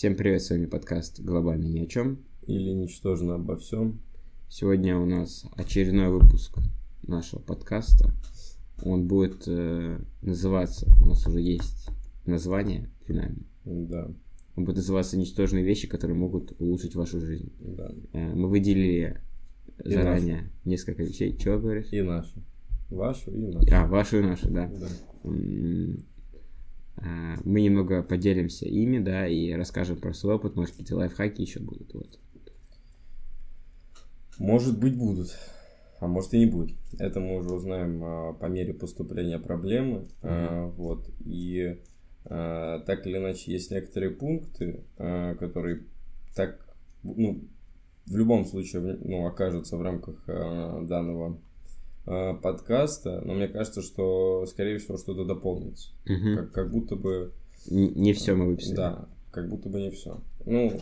[0.00, 2.20] Всем привет, с вами подкаст «Глобально ни о чем».
[2.46, 4.00] Или «Ничтожно обо всем».
[4.48, 6.56] Сегодня у нас очередной выпуск
[7.02, 8.10] нашего подкаста.
[8.82, 11.90] Он будет э, называться, у нас уже есть
[12.24, 13.44] название финальное.
[13.66, 14.10] Да.
[14.56, 17.52] Он будет называться «Ничтожные вещи, которые могут улучшить вашу жизнь».
[17.60, 17.92] Да.
[18.14, 19.20] Э, мы выделили
[19.84, 21.36] И заранее несколько вещей.
[21.36, 21.92] Чего говоришь?
[21.92, 22.42] И нашу.
[22.88, 23.68] Вашу и нашу.
[23.70, 24.66] А, вашу и нашу, да.
[24.66, 24.88] Да.
[27.02, 31.60] А, Мы немного поделимся ими, да, и расскажем про свой опыт, может, какие-то лайфхаки еще
[31.60, 32.18] будут, вот.
[34.38, 35.36] Может быть, будут.
[36.00, 36.76] А может и не будет.
[36.98, 40.08] Это мы уже узнаем а, по мере поступления проблемы.
[40.22, 41.10] А, вот.
[41.26, 41.78] И
[42.24, 45.82] а, так или иначе есть некоторые пункты, а, которые
[46.34, 46.58] так,
[47.02, 47.44] ну,
[48.06, 51.38] в любом случае, ну, окажутся в рамках а, данного
[52.06, 55.90] а, подкаста, но мне кажется, что, скорее всего, что-то дополнится.
[56.06, 56.36] Мгм.
[56.36, 57.32] Как, как будто бы
[57.70, 58.76] Н- Не все мы выписали.
[58.76, 60.18] Да, как будто бы не все.
[60.46, 60.72] Ну,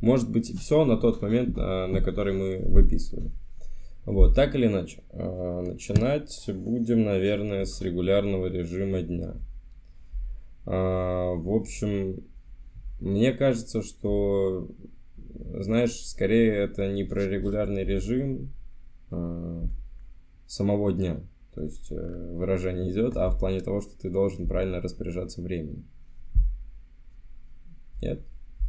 [0.00, 3.30] может быть, все на тот момент, а, на который мы выписывали.
[4.06, 5.02] Вот, так или иначе.
[5.12, 9.34] а, Начинать будем, наверное, с регулярного режима дня.
[10.66, 12.24] В общем,
[13.00, 14.68] мне кажется, что,
[15.58, 18.50] знаешь, скорее это не про регулярный режим
[19.10, 19.43] а,
[20.46, 21.20] самого дня.
[21.54, 25.84] То есть э, выражение идет, а в плане того, что ты должен правильно распоряжаться временем.
[28.02, 28.22] Нет?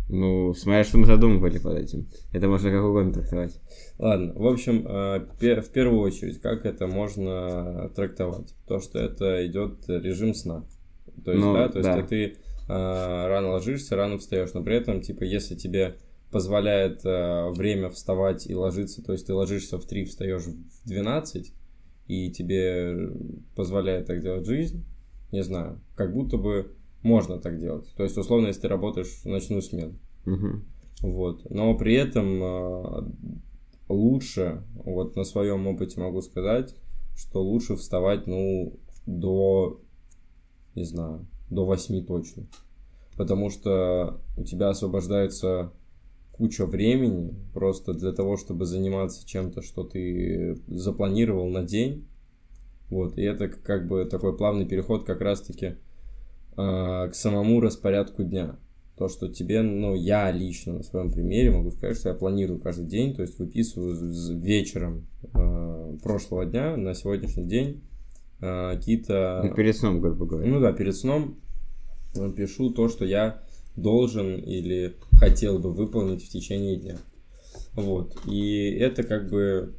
[0.07, 2.07] Ну, смотря что мы задумывали под этим.
[2.31, 3.59] Это можно как угодно трактовать.
[3.97, 8.53] Ладно, в общем, э, в первую очередь, как это можно трактовать?
[8.67, 10.63] То, что это идет режим сна.
[11.23, 11.97] То есть, Ну, да, то есть да.
[11.97, 12.35] а ты э,
[12.67, 15.95] рано ложишься, рано встаешь, но при этом, типа, если тебе
[16.31, 21.53] позволяет время вставать и ложиться, то есть ты ложишься в 3, встаешь в 12,
[22.07, 23.11] и тебе
[23.55, 24.85] позволяет так делать жизнь,
[25.31, 27.91] не знаю, как будто бы можно так делать.
[27.95, 29.99] То есть, условно, если ты работаешь в ночную смену.
[30.25, 30.65] Мгм.
[31.01, 31.49] Вот.
[31.49, 33.11] Но при этом э,
[33.89, 36.75] лучше, вот на своем опыте могу сказать,
[37.15, 39.81] что лучше вставать, ну, до,
[40.73, 42.47] не знаю, до 8 точно.
[43.15, 45.71] Потому что у тебя освобождается
[46.37, 52.05] куча времени просто для того, чтобы заниматься чем-то, что ты запланировал на день.
[52.89, 55.75] Вот, и это как бы такой плавный переход как раз-таки э,
[56.57, 58.59] к самому распорядку дня.
[58.97, 62.85] То, что тебе, ну, я лично на своем примере могу сказать, что я планирую каждый
[62.85, 63.95] день, то есть выписываю
[64.37, 67.81] вечером э, прошлого дня на сегодняшний день
[68.41, 69.41] э, какие-то...
[69.45, 70.49] Ну, перед сном, грубо говоря.
[70.49, 71.39] Ну да, перед сном
[72.35, 73.41] пишу то, что я
[73.75, 76.97] должен или хотел бы выполнить в течение дня.
[77.73, 78.17] Вот.
[78.25, 79.75] И это как бы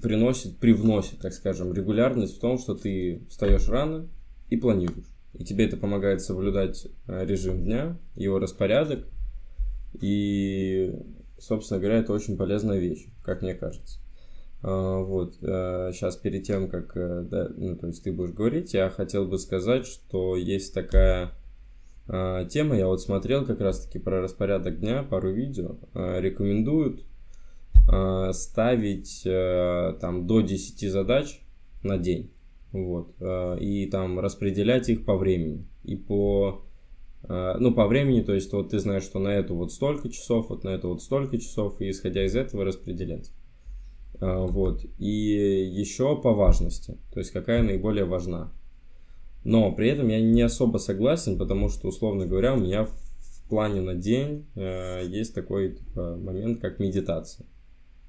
[0.00, 4.08] приносит, привносит, так скажем, регулярность в том, что ты встаешь рано
[4.50, 5.06] и планируешь.
[5.34, 9.06] И тебе это помогает соблюдать э, режим дня, его распорядок.
[10.00, 10.94] И,
[11.38, 13.98] собственно говоря, это очень полезная вещь, как мне кажется.
[14.62, 18.90] А, Вот, сейчас перед тем, как, э, да, ну, то есть ты будешь говорить, я
[18.90, 21.32] хотел бы сказать, что есть такая
[22.08, 27.04] а, тема, я вот смотрел как раз-таки про распорядок дня, пару видео, а, рекомендуют
[27.88, 31.40] а, ставить э, там до 10 задач
[31.82, 32.32] на день,
[32.72, 36.64] вот, а, и там распределять их по времени, и по,
[37.24, 40.48] а, ну, по времени, то есть вот ты знаешь, что на эту вот столько часов,
[40.48, 43.32] вот на это вот столько часов, и исходя из этого распределять.
[44.20, 44.84] Вот.
[44.98, 48.52] И еще по важности, то есть какая наиболее важна.
[49.44, 53.80] Но при этом я не особо согласен, потому что, условно говоря, у меня в плане
[53.80, 57.46] на день э, есть такой типа, момент, как медитация.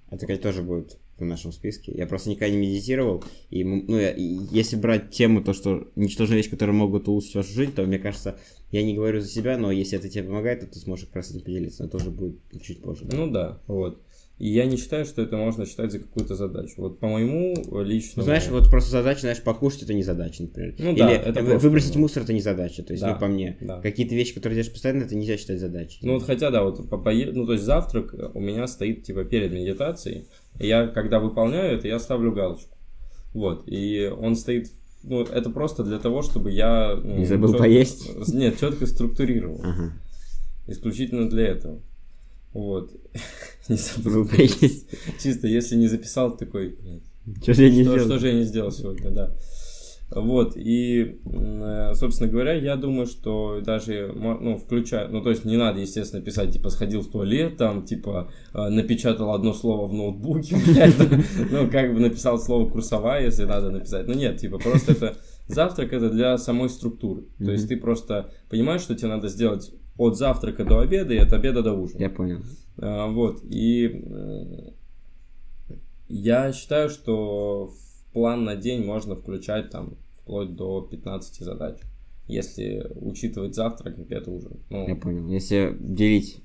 [0.09, 1.91] Это, кстати, тоже будет в нашем списке.
[1.95, 3.23] Я просто никогда не медитировал.
[3.49, 7.51] И, ну, я- и если брать тему, то, что ничтожные вещи, которые могут улучшить вашу
[7.53, 8.37] жизнь, то, мне кажется,
[8.71, 11.31] я не говорю за себя, но если это тебе помогает, то ты сможешь как раз
[11.31, 11.83] этим поделиться.
[11.83, 13.05] Но это уже будет чуть позже.
[13.05, 13.17] да.
[13.17, 14.01] Ну да, вот.
[14.39, 16.73] И я не считаю, что это можно считать за какую-то задачу.
[16.77, 18.13] Вот по моему личному...
[18.17, 20.73] Ну, знаешь, вот просто задача, знаешь, покушать это не задача, например.
[20.79, 21.99] Ну да, Или это вы- просто, выбросить да.
[21.99, 22.81] мусор это не задача.
[22.83, 23.57] То есть, Да, ну, по мне.
[23.61, 23.79] да.
[23.79, 25.99] Какие-то вещи, которые делаешь постоянно, это нельзя считать задачей.
[26.01, 29.23] Ну вот хотя да, вот по, пое- ну то есть завтрак у меня стоит типа
[29.23, 30.25] перед медитацией,
[30.59, 32.75] и я когда выполняю это, я ставлю галочку.
[33.35, 34.71] Вот, и он стоит,
[35.03, 36.95] ну это просто для того, чтобы я...
[37.01, 38.09] ну, Не забыл чёт- поесть?
[38.33, 39.61] Нет, четко структурировал.
[39.63, 39.93] Ага.
[40.67, 41.79] Исключительно для этого.
[42.53, 42.91] Вот.
[43.69, 44.27] Не Забыл.
[45.21, 46.77] Чисто, если не записал, такой,
[47.41, 47.99] Что же я не сделал?
[47.99, 49.35] что же я не сделал сегодня, да.
[50.15, 55.57] Вот, и, э, собственно говоря, я думаю, что даже, ну, включая, ну, то есть не
[55.57, 60.55] надо, естественно, писать, типа, сходил в туалет, там, типа, э, напечатал одно слово в ноутбуке,
[60.67, 60.95] блядь,
[61.49, 64.07] ну, как бы написал слово курсовая, если надо написать.
[64.07, 65.15] Ну, нет, типа, просто это,
[65.47, 67.23] завтрак это для самой структуры.
[67.43, 71.31] То есть ты просто понимаешь, что тебе надо сделать от завтрака до обеда и от
[71.33, 71.99] обеда до ужина.
[71.99, 72.39] Я понял.
[72.77, 74.71] А, вот, и э,
[76.07, 81.77] я считаю, что в план на день можно включать там вплоть до 15 задач,
[82.27, 84.59] если учитывать завтрак, обед, ужин.
[84.69, 85.27] Ну, Я понял.
[85.27, 86.41] Если делить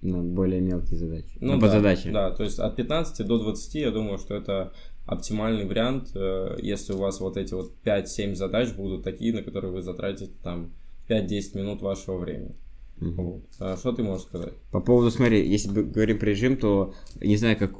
[0.00, 1.36] на более мелкие задачи.
[1.40, 2.10] Ну, на да, подзадачи.
[2.10, 4.72] Да, то есть от 15 до 20, я думаю, что это
[5.06, 9.72] оптимальный вариант, э, если у вас вот эти вот 5-7 задач будут такие, на которые
[9.72, 10.72] вы затратите там
[11.08, 12.54] 5-10 минут вашего времени.
[13.00, 13.44] Вот.
[13.60, 14.54] А что ты можешь сказать?
[14.70, 17.72] По поводу, смотри, если бы говорим про режим, то не знаю, как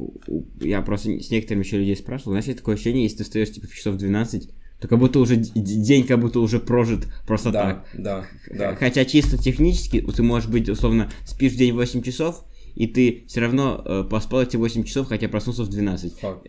[0.61, 3.67] я просто с некоторыми еще людей спрашивал, знаешь, есть такое ощущение, если ты встаешь типа
[3.67, 4.51] в часов 12,
[4.81, 7.89] то как будто уже день как будто уже прожит просто да, так.
[7.95, 8.75] да, да.
[8.77, 12.45] Хотя чисто технически ты можешь быть, условно, спишь в день 8 часов,
[12.75, 16.21] и ты все равно э, поспал эти 8 часов, хотя проснулся в 12.
[16.21, 16.47] Факт.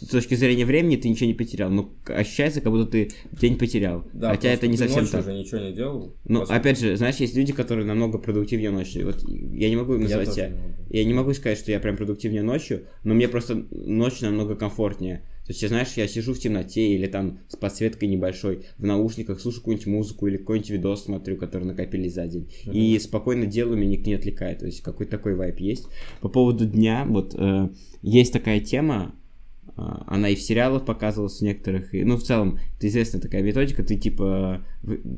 [0.00, 4.04] С точки зрения времени ты ничего не потерял, но ощущается, как будто ты день потерял.
[4.12, 5.22] Да, хотя это не совсем так.
[5.22, 6.14] уже ничего не делал.
[6.24, 9.06] Ну, опять же, знаешь, есть люди, которые намного продуктивнее ночью.
[9.06, 10.48] Вот я не могу Я называть тоже себя.
[10.48, 10.74] не могу.
[10.90, 15.22] Я не могу сказать, что я прям продуктивнее ночью, но мне просто ночь намного комфортнее.
[15.46, 19.40] То есть, я, знаешь, я сижу в темноте или там с подсветкой небольшой, в наушниках,
[19.40, 22.50] слушаю какую-нибудь музыку или какой-нибудь видос смотрю, который накопили за день.
[22.64, 24.58] И спокойно делаю, меня никто не отвлекает.
[24.58, 25.86] То есть, какой-то такой вайп есть.
[26.20, 27.68] По поводу дня, вот, э,
[28.02, 29.14] есть такая тема,
[29.74, 33.82] она и в сериалах показывалась в некоторых, и, ну, в целом, это известная такая методика,
[33.82, 34.64] ты, типа,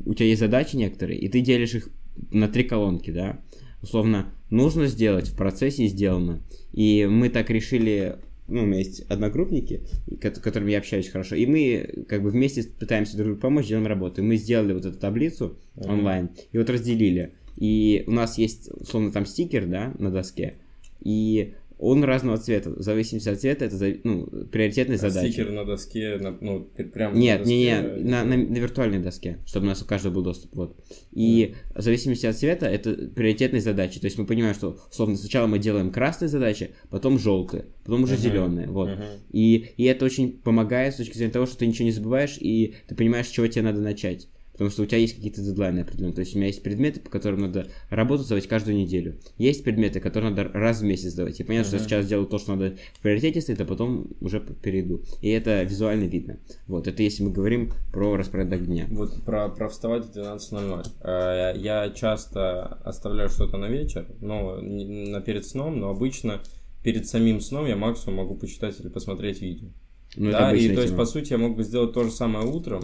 [0.05, 1.89] у тебя есть задачи некоторые, и ты делишь их
[2.31, 3.39] на три колонки, да,
[3.81, 6.41] условно, нужно сделать, в процессе сделано.
[6.73, 8.17] И мы так решили,
[8.47, 9.81] ну, у меня есть одногруппники,
[10.21, 13.87] с которыми я общаюсь хорошо, и мы как бы вместе пытаемся друг другу помочь, делаем
[13.87, 14.21] работу.
[14.21, 15.89] И мы сделали вот эту таблицу Мгм.
[15.89, 17.33] онлайн, и вот разделили.
[17.55, 20.55] И у нас есть, условно, там стикер, да, на доске,
[21.01, 25.31] и он разного цвета, в зависимости от цвета, это, ну, приоритетная А задача.
[25.31, 28.99] Стикер на доске, на- ну, прям Нет, на не, не, доске, на, на, на виртуальной
[28.99, 30.53] доске, чтобы у нас у каждого был доступ.
[30.55, 30.77] Вот.
[31.11, 33.99] И в зависимости от цвета это приоритетные задачи.
[34.01, 38.13] То есть мы понимаем, что условно сначала мы делаем красные задачи, потом желтые, потом уже
[38.15, 38.21] Мгм.
[38.21, 38.67] зеленые.
[38.67, 38.89] Вот.
[38.89, 39.03] Мгм.
[39.31, 42.75] И, и это очень помогает с точки зрения того, что ты ничего не забываешь, и
[42.89, 44.27] ты понимаешь, с чего тебе надо начать.
[44.59, 46.13] Потому что у тебя есть какие-то дедлайны определенные.
[46.15, 49.17] То есть у меня есть предметы, по которым надо работу сдавать каждую неделю.
[49.37, 51.39] Есть предметы, которые надо раз в месяц сдавать.
[51.39, 51.89] И понятно, что я Мгм.
[51.89, 55.01] сейчас делаю то, что надо в приоритете стоит, а потом уже перейду.
[55.21, 56.39] И это визуально видно.
[56.67, 58.85] Вот, это если мы говорим про распорядок дня.
[58.91, 60.85] Вот про, про вставать в 12.00.
[61.03, 66.41] Э, Я часто оставляю что-то на вечер, но на перед сном, но обычно
[66.83, 69.69] перед самим сном я максимум могу почитать или посмотреть видео.
[70.17, 70.97] Ну, да, и обычная то есть, тема.
[70.97, 72.83] по сути, я мог бы сделать то же самое утром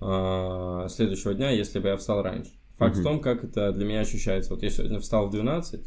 [0.00, 0.59] а,
[0.90, 2.50] следующего дня, если бы я встал раньше.
[2.78, 3.00] Факт Мгм.
[3.00, 4.54] в том, как это для меня ощущается.
[4.54, 5.80] Вот я сегодня встал в 12,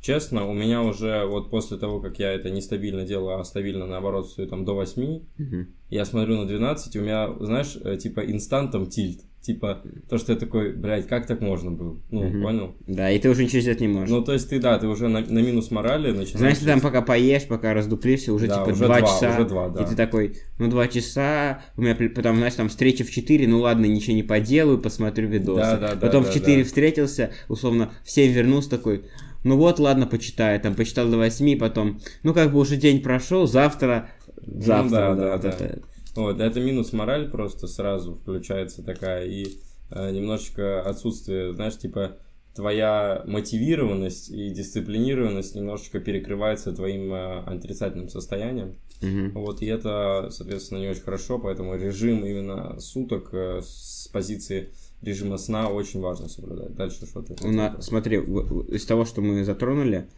[0.00, 4.28] честно, у меня уже вот после того, как я это нестабильно делаю, а стабильно, наоборот,
[4.28, 5.68] стою там до 8, Мгм.
[5.90, 9.20] я смотрю на 12, и у меня, знаешь, э, типа инстантом тильт.
[9.46, 11.96] Типа, то, что я такой, блядь, как так можно было?
[12.10, 12.42] Ну, Мгм.
[12.42, 12.74] понял?
[12.88, 14.10] Да, и ты уже ничего сделать не можешь.
[14.10, 16.36] Ну, то есть ты, да, ты уже на, на минус морали начинаешь...
[16.38, 19.30] Знаешь, ты там пока поешь, пока раздуплишься, уже Да, типа уже два два, часа.
[19.30, 19.84] уже два, да.
[19.84, 23.60] И ты такой, ну два часа, у меня потом, знаешь, там встреча в 4, ну
[23.60, 25.60] ладно, ничего не поделаю, посмотрю видосы.
[25.60, 26.64] Да, да, да, потом да, в 4 да.
[26.64, 29.04] встретился, условно, в 7 вернулся такой,
[29.44, 33.46] ну вот, ладно, почитаю, там, почитал до 8, потом, ну как бы уже день прошел,
[33.46, 34.08] завтра,
[34.44, 35.78] завтра, Ну да, да, да, вот да.
[36.16, 39.58] Вот, это минус мораль просто сразу включается такая, и
[39.90, 42.16] э, немножечко отсутствие, знаешь, типа
[42.54, 48.76] твоя мотивированность и дисциплинированность немножечко перекрывается твоим э, отрицательным состоянием.
[49.02, 49.32] Мгм.
[49.32, 54.70] Вот, и это, соответственно, не очень хорошо, поэтому режим именно суток э, с позиции
[55.02, 56.74] режима сна очень важно соблюдать.
[56.74, 57.36] Дальше что ты?
[57.46, 60.08] У нас, смотри, из того, что мы затронули,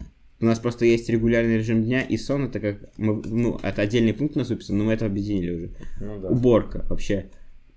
[0.41, 4.15] у нас просто есть регулярный режим дня, и сон это как, мы, ну, это отдельный
[4.15, 5.71] пункт у нас выписан, но мы это объединили уже.
[6.01, 6.29] Ну да.
[6.29, 7.31] Уборка вообще.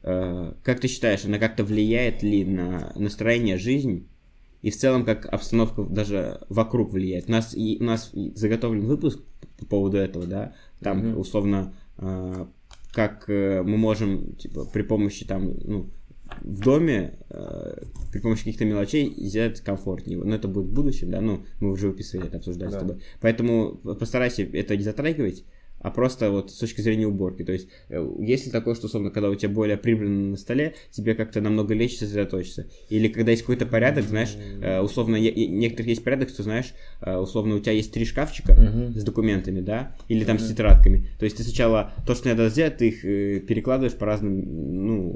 [0.04, 4.08] Э, Как ты считаешь, она как-то влияет ли на настроение, жизнь?
[4.62, 7.28] И в целом, как обстановка даже вокруг влияет.
[7.30, 9.20] У нас, и, у нас заготовлен выпуск
[9.58, 10.54] по поводу этого, да?
[10.82, 11.18] Там, Мгм.
[11.18, 12.46] условно, э,
[12.94, 15.90] как э, мы можем, типа, при помощи там, ну,
[16.42, 20.18] в доме, э, при помощи каких-то мелочей сделать комфортнее.
[20.24, 22.78] Но это будет в будущем, да, ну, мы уже выписывали это, обсуждали Да.
[22.78, 23.02] с тобой.
[23.20, 25.44] Поэтому постарайся это не затрагивать,
[25.82, 27.44] а просто вот с точки зрения уборки.
[27.44, 30.76] То есть, э, есть ли такое, что, условно, когда у тебя более прибрано на столе,
[30.92, 32.68] тебе как-то намного легче сосредоточиться?
[32.90, 37.56] Или когда есть какой-то порядок, знаешь, э, условно, некоторых есть порядок, что, знаешь, э, условно,
[37.56, 38.94] у тебя есть три шкафчика Мгм.
[39.00, 40.52] с документами, да, или там с Мгм.
[40.52, 41.08] тетрадками.
[41.18, 43.02] То есть, ты сначала то, что надо сделать, ты их
[43.48, 45.12] перекладываешь по разным, ну,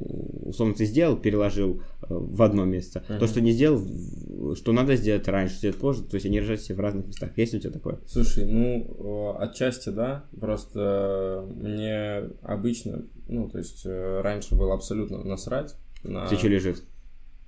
[0.45, 3.03] условно, ты сделал, переложил в одно место.
[3.07, 3.27] То, Мгм.
[3.27, 6.79] что не сделал, что надо сделать раньше, сделать позже, то есть они лежат все в
[6.79, 7.31] разных местах.
[7.35, 7.99] Есть у тебя такое?
[8.07, 10.54] Слушай, ну, отчасти да, просто
[11.55, 16.25] мне обычно, ну, то есть э, раньше было абсолютно насрать на...
[16.27, 16.83] Все что лежит?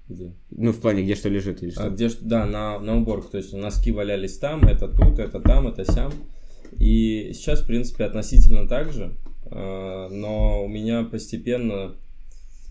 [0.09, 0.33] Где?
[0.51, 1.85] Ну, в плане, где что лежит или что?
[1.85, 3.29] А, где, да, на, на уборку.
[3.29, 6.11] То есть носки валялись там, это тут, это там, это сям.
[6.79, 9.13] И сейчас, в принципе, относительно так же.
[9.51, 11.95] а, Но у меня постепенно...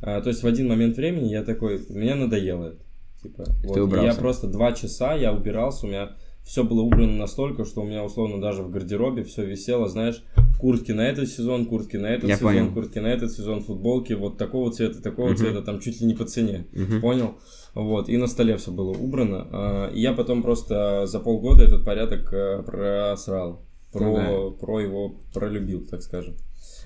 [0.02, 2.82] а, То есть в один момент времени я такой, мне надоело это.
[3.22, 6.10] Типа, вот, я просто два часа я убирался, у меня
[6.46, 10.22] все было убрано настолько, что у меня условно даже в гардеробе все висело, знаешь,
[10.60, 12.72] куртки на этот сезон, куртки на этот Я сезон, понял.
[12.72, 15.36] куртки на этот сезон, футболки вот такого цвета, такого Мгм.
[15.36, 16.66] цвета, там чуть ли не по цене.
[16.72, 17.00] Мгм.
[17.00, 17.34] Понял?
[17.74, 19.48] Вот, и на столе все было убрано.
[19.50, 23.62] А, И я потом просто за полгода этот порядок э, просрал.
[23.92, 26.34] Про, Ну про его пролюбил, так скажем.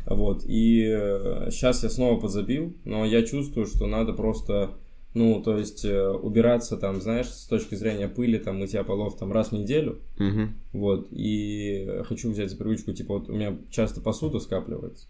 [0.07, 0.85] Вот, и
[1.51, 4.71] сейчас я снова подзабил, но я чувствую, что надо просто,
[5.15, 9.33] ну, то есть э, убираться там, знаешь, с точки зрения пыли, там, мытья полов там
[9.33, 10.55] раз в неделю, Мгм.
[10.73, 15.09] вот, и хочу взять за привычку, типа, вот у меня часто посуда скапливается.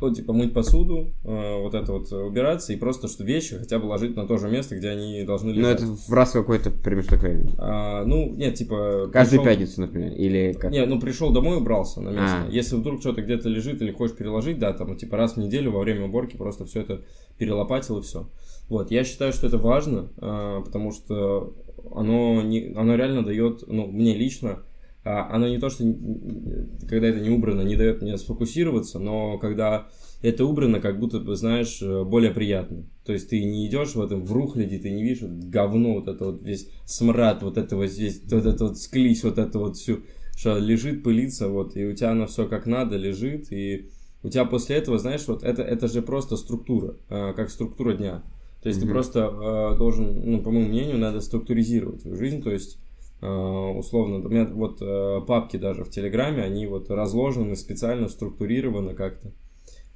[0.00, 3.80] Вот, типа, мыть посуду, э, вот это вот э, убираться, и просто, что вещи хотя
[3.80, 5.80] бы ложить на то же место, где они должны Ну, лежать.
[5.82, 7.52] это в раз какой-то промежуток времени.
[7.58, 9.10] А, ну, нет, типа...
[9.12, 10.70] Каждую пришёл- пятницу, например, или как?
[10.70, 12.44] Не, ну пришел домой, убрался на место.
[12.46, 12.50] А.
[12.50, 15.80] Если вдруг что-то где-то лежит или хочешь переложить, да, там, типа раз в неделю во
[15.80, 17.02] время уборки просто все это
[17.36, 18.28] перелопатил и все.
[18.68, 21.54] Вот, я считаю, что это важно, а, потому что
[21.92, 24.60] оно, не, оно реально дает, ну, мне лично,
[25.08, 25.84] оно не то, что
[26.88, 29.88] когда это не убрано, не дает мне сфокусироваться, но когда
[30.22, 32.84] это убрано, как будто бы, знаешь, э, более приятно.
[33.04, 36.08] То есть ты не идешь в этом в рухляде, ты не видишь вот говно, вот
[36.08, 39.76] это вот весь смрад, вот это вот здесь, вот это вот склись, вот это вот
[39.76, 40.00] всю,
[40.36, 43.90] что лежит, пылится, вот, и у тебя оно все как надо лежит, и
[44.24, 48.24] у тебя после этого, знаешь, вот это, это же просто структура, э, как структура дня.
[48.62, 48.94] То есть ты Мгм.
[48.94, 52.78] просто э, должен, ну, по моему мнению, надо структуризировать свою жизнь, то есть
[53.26, 59.32] условно, у меня вот э, папки даже в Телеграме, они вот разложены специально, структурированы как-то.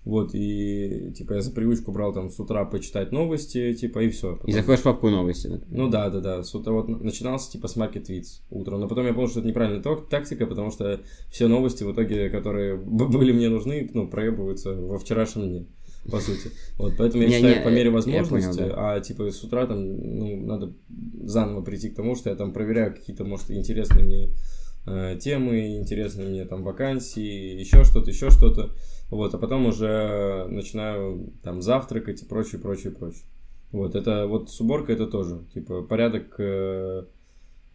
[0.04, 4.40] Вот, и, типа, я за привычку брал там с утра почитать новости, типа, и все.
[4.46, 5.78] И заходишь папку новости, например.
[5.78, 6.42] Ну да, да, да.
[6.42, 8.80] С утра вот начинался типа с Market Tweets утром.
[8.80, 11.00] Но потом я понял, что это неправильная тактика, потому что
[11.30, 15.66] все новости в итоге, которые были мне нужны, ну, проебываются во вчерашнем дне.
[16.10, 16.50] По сути.
[16.78, 20.18] Вот, поэтому я Не, считаю, не, по мере возможности, понял, а типа с утра там,
[20.18, 20.72] ну, надо
[21.22, 24.28] заново прийти к тому, что я там проверяю какие-то, может, интересные мне
[24.86, 28.70] э, темы, интересные мне там вакансии, еще что-то, еще что-то.
[29.10, 33.22] Вот, а потом уже начинаю там завтракать и прочее, прочее, прочее.
[33.70, 35.44] Вот, это вот с уборкой это тоже.
[35.54, 37.04] Типа, порядок, э,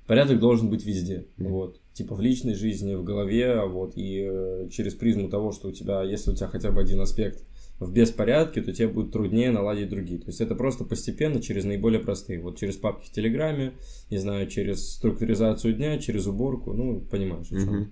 [0.06, 1.26] порядок должен быть везде.
[1.38, 1.52] Мгм.
[1.52, 1.80] Вот.
[1.94, 5.72] Типа в личной жизни, в голове, а вот, и э, через призму того, что у
[5.72, 7.44] тебя, если у тебя хотя бы один аспект
[7.80, 10.20] в беспорядке, то тебе будет труднее наладить другие.
[10.20, 12.40] То есть это просто постепенно через наиболее простые.
[12.40, 13.74] Вот через папки в Телеграме,
[14.10, 17.70] не знаю, через структуризацию дня, через уборку, ну, понимаешь, о чем.
[17.70, 17.92] Мгм.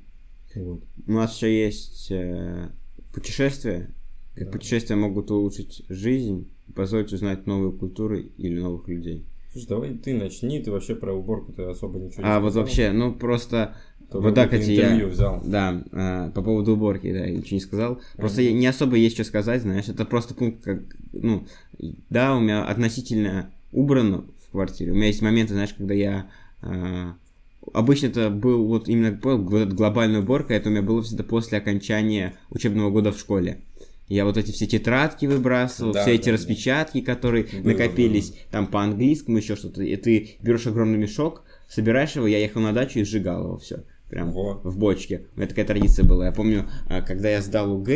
[0.56, 0.84] Вот.
[1.06, 2.70] У нас еще есть э,
[3.13, 3.94] путешествия.
[4.34, 4.51] Как Да.
[4.51, 9.25] путешествия могут улучшить жизнь, позволить узнать новые культуры или новых людей.
[9.56, 12.64] Слушай, давай ты начни, ты вообще про уборку ты особо ничего не А вот сказал.
[12.64, 13.78] вообще, ну просто
[14.12, 15.42] То вот так, кстати, я- взял.
[15.46, 18.02] Да, а, по поводу уборки, да, я ничего не сказал.
[18.18, 20.82] Просто я- не особо есть что сказать, знаешь, это просто пункт, как,
[21.14, 21.48] ну,
[22.10, 24.92] да, у меня относительно убрано в квартире.
[24.92, 26.30] У меня есть моменты, знаешь, когда я...
[26.62, 27.16] а,
[27.74, 31.60] обычно это был вот именно вот эта глобальная уборка, это у меня было всегда после
[31.60, 33.62] окончания учебного года в школе.
[34.08, 38.68] Я вот эти все тетрадки выбрасывал, Да, все эти да, распечатки, которые Было, накопились там
[38.68, 39.82] по английскому, еще что-то.
[39.82, 43.84] И ты берешь огромный мешок, собираешь его, я ехал на дачу и сжигал его все.
[44.10, 44.62] Прям Во.
[44.64, 45.26] в бочке.
[45.36, 46.26] У меня такая традиция была.
[46.28, 47.90] Я помню, а, когда я сдал УГ,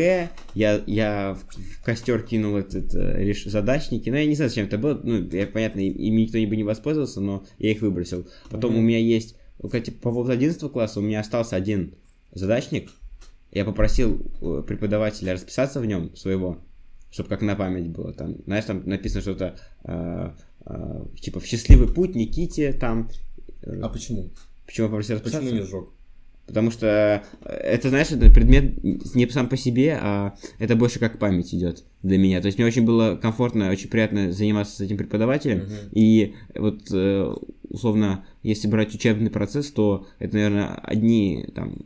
[0.55, 4.09] я, я в, костер кинул этот э, реш- задачники.
[4.09, 4.99] Ну, я не знаю, зачем это было.
[5.03, 8.27] Ну, я, понятно, им ими никто бы не воспользовался, но я их выбросил.
[8.49, 8.79] Потом Мгм.
[8.79, 11.93] у меня есть, кстати, по поводу 11 класса у меня остался один
[12.33, 12.89] задачник.
[13.51, 16.59] Я попросил э, преподавателя расписаться в нем своего,
[17.11, 18.13] чтобы как на память было.
[18.13, 20.31] Там, знаешь, там написано что-то э,
[20.65, 23.09] э, типа в счастливый путь Никите там.
[23.81, 24.29] А почему?
[24.65, 25.47] Почему я попросил расписаться?
[25.47, 25.89] Почему не сжег?
[26.49, 31.19] Потому что э, это, знаешь, это предмет не сам по себе, а это больше как
[31.19, 32.41] память идет для меня.
[32.41, 35.59] То есть мне очень было комфортно, очень приятно заниматься с этим преподавателем.
[35.59, 35.75] Мгм.
[35.91, 37.33] И вот, э,
[37.69, 41.77] условно, если брать учебный процесс, то это, наверное, одни там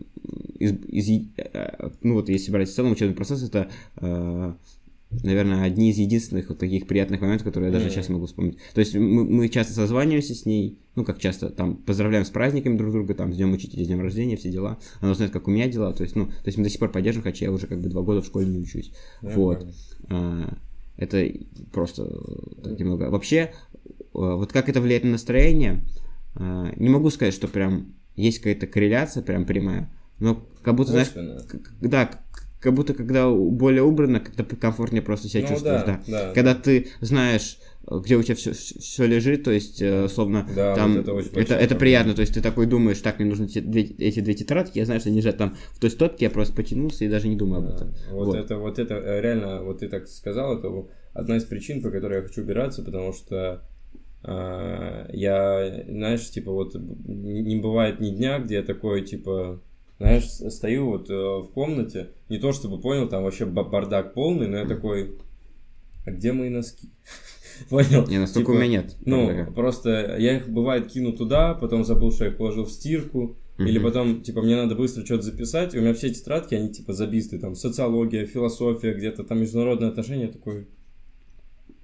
[0.64, 4.54] из, из э, ну вот если брать в целом учебный процесс, это э,
[5.22, 7.94] наверное, одни из единственных вот таких приятных моментов, которые я даже Мгм.
[7.94, 8.58] сейчас могу вспомнить.
[8.74, 12.78] То есть мы, мы часто созваниваемся с ней, ну, как часто, там, поздравляем с праздниками
[12.78, 14.80] друг друга, там, с днем учителя, с днем рождения, все дела.
[15.02, 16.92] Она знает, как у меня дела, то есть, ну, то есть мы до сих пор
[16.92, 18.92] поддерживаем, хотя я уже как бы два года в школе не учусь.
[19.22, 19.68] Я вот.
[20.10, 20.58] А,
[20.98, 21.32] это
[21.72, 22.06] просто
[22.64, 23.10] так немного.
[23.10, 23.54] Вообще,
[24.14, 25.82] а, вот как это влияет на настроение,
[26.36, 29.92] а, не могу сказать, что прям есть какая-то корреляция прям прямая,
[30.24, 31.38] но как будто, знаешь, Косвенно.
[31.82, 32.10] да,
[32.60, 36.28] как будто когда более убрано, как-то комфортнее просто себя Ну чувствуешь, да, да.
[36.28, 36.34] да.
[36.34, 40.94] Когда ты знаешь, где у тебя все, все лежит, то есть, э, словно, Да, там,
[40.94, 43.60] вот это очень это, это приятно, то есть, ты такой думаешь, так, мне нужны те-
[43.60, 46.56] две- эти две тетрадки, я знаю, что они лежат там в той стопке, я просто
[46.56, 47.94] потянулся и даже не думаю об Да, этом.
[48.12, 48.36] Вот, Вот.
[48.38, 50.70] это, вот это э, реально, вот ты так сказал, это
[51.14, 53.62] одна из причин, по которой я хочу убираться, потому что
[54.26, 59.62] а, я, знаешь, типа вот не бывает ни дня, где я такой, типа,
[60.00, 64.48] знаешь, стою вот э, в комнате, не то чтобы понял, там вообще ба- бардак полный,
[64.48, 65.16] но я такой,
[66.06, 66.90] а где мои носки?
[67.70, 68.08] Понял?
[68.08, 68.96] Не, настолько Типа, у меня нет.
[69.06, 69.52] Ну, бардака.
[69.52, 73.78] просто я их бывает кину туда, потом забыл, что я их положил в стирку, или
[73.78, 73.88] Мгм.
[73.88, 77.38] потом, типа, мне надо быстро что-то записать, и у меня все тетрадки, они, типа, забиты,
[77.38, 80.68] там, социология, философия, где-то там международные отношения, такой,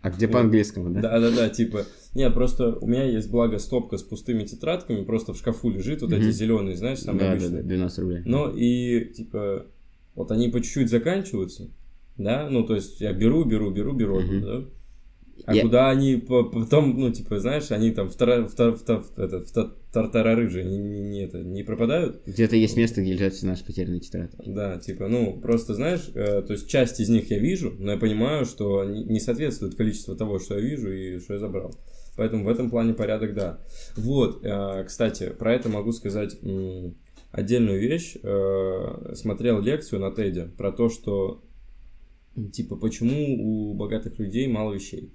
[0.01, 1.01] А где по-английскому, да?
[1.01, 5.69] да-да-да, типа, не, просто у меня есть, благо, стопка с пустыми тетрадками, просто в шкафу
[5.69, 7.61] лежит, вот эти зеленые, знаешь, самые Да, да, обычные.
[7.63, 8.21] да, 12 рублей.
[8.25, 9.65] Но и, типа,
[10.15, 11.67] вот они по чуть-чуть заканчиваются,
[12.17, 14.65] да, ну, то есть я беру, беру, беру, беру, да,
[15.45, 19.73] а Я- куда они по- потом, ну, типа, знаешь, они там в, тара- в, тар-
[19.89, 22.55] в, тар- в это, в тар- тартарары же не, не, не это, не пропадают, Где-то
[22.55, 24.49] есть место, где лежат все наши потерянные тетрадки.
[24.49, 27.97] да, типа, ну, просто, знаешь, э, то есть часть из них я вижу, но я
[27.97, 31.73] понимаю, что не, не соответствует количество того, что я вижу и что я забрал.
[32.17, 33.59] Поэтому в этом плане порядок, да.
[33.95, 36.95] Вот, э, кстати, про это могу сказать м,
[37.31, 38.17] отдельную вещь.
[38.23, 41.43] Э, смотрел лекцию на Теде про то, что,
[42.51, 45.11] типа, почему у богатых людей мало вещей.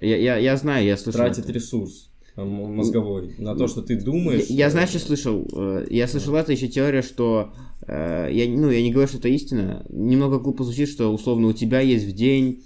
[0.00, 1.20] Я, я, я знаю, я слышал.
[1.20, 1.52] Тратит это.
[1.52, 2.10] ресурс
[2.44, 4.46] мозговой на то, что ты думаешь.
[4.48, 5.46] Я, я знаешь, что слышал?
[5.52, 7.52] Э, Я слышал это еще теория, что
[7.86, 9.84] э, я, ну, я не говорю, что это истина.
[9.88, 12.62] Немного глупо звучит, что условно у тебя есть в день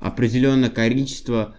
[0.00, 1.54] определенное количество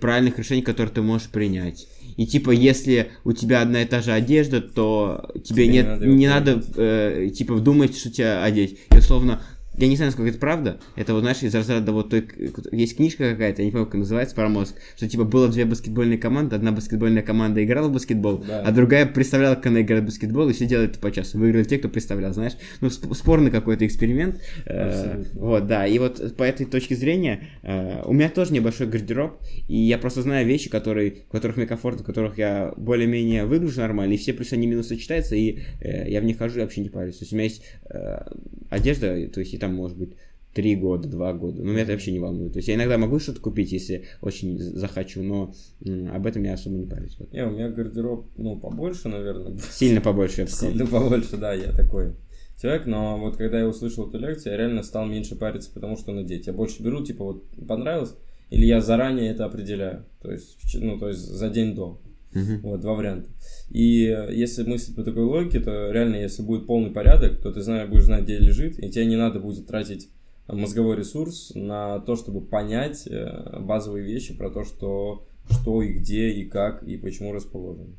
[0.00, 1.88] правильных решений, которые ты можешь принять.
[2.16, 5.86] И типа, если у тебя одна и та же одежда, то тебе, Тебе не нет,
[5.86, 8.78] надо не надо, э, типа, думать, что тебя одеть.
[8.94, 9.42] И условно,
[9.80, 10.80] я не знаю, насколько это правда.
[10.96, 12.26] Это вот, знаешь, из разряда вот той...
[12.72, 14.74] Есть книжка какая-то, я не помню, как называется, про мозг.
[14.96, 16.56] Что, типа, было две баскетбольные команды.
[16.56, 18.62] Одна баскетбольная команда играла в баскетбол, Да.
[18.62, 21.38] а другая представляла, как она играет в баскетбол, и все делают это по часу.
[21.38, 22.52] Выиграли те, кто представлял, знаешь.
[22.80, 24.40] Ну, сп- спорный какой-то эксперимент.
[24.66, 25.22] Э.
[25.34, 25.86] Вот, да.
[25.86, 30.22] И вот по этой точке зрения э, у меня тоже небольшой гардероб, и я просто
[30.22, 34.32] знаю вещи, которые, в которых мне комфортно, в которых я более-менее выгляжу нормально, и все
[34.32, 37.18] плюсы и минусы сочетаются, и э, я в них хожу и вообще не парюсь.
[37.18, 38.22] То есть у меня есть э,
[38.68, 40.12] одежда, то есть и там может быть
[40.54, 41.62] три года, два года.
[41.62, 42.52] Но меня это вообще не волнует.
[42.52, 45.54] То есть я иногда могу что-то купить, если очень захочу, но
[45.84, 47.16] м, об этом я особо не парюсь.
[47.18, 47.32] Вот.
[47.32, 50.72] Не, у меня гардероб, ну, побольше, наверное, Сильно побольше, я бы сказал.
[50.72, 52.14] Сильно побольше, да, я такой
[52.60, 56.12] человек, но вот когда я услышал эту лекцию, я реально стал меньше париться, потому что
[56.12, 56.46] надеть.
[56.46, 58.14] Я больше беру, типа, вот понравилось,
[58.50, 62.00] или я заранее это определяю, то есть, ну, то есть за день до.
[62.32, 62.60] Мгм.
[62.62, 63.28] Вот, два варианта.
[63.70, 67.60] И э, если мыслить по такой логике, то реально, если будет полный порядок, то ты
[67.60, 70.08] знаешь, будешь знать, где лежит, и тебе не надо будет тратить
[70.46, 75.92] э, мозговой ресурс на то, чтобы понять э, базовые вещи про то, что, что и
[75.92, 77.96] где, и как, и почему расположено.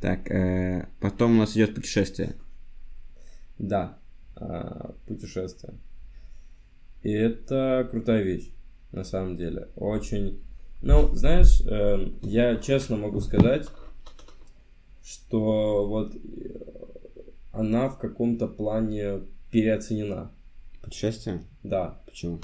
[0.00, 2.34] Так, э, потом у нас идет путешествие.
[3.58, 3.98] Да,
[5.06, 5.74] путешествие.
[7.02, 8.50] И это крутая вещь,
[8.92, 9.68] на самом деле.
[9.76, 10.40] Очень.
[10.80, 13.66] Ну, знаешь, э, я честно могу сказать,
[15.02, 16.18] что вот э,
[17.52, 20.30] она в каком-то плане переоценена.
[20.82, 21.42] Путешествие?
[21.64, 22.00] Да.
[22.06, 22.40] Почему?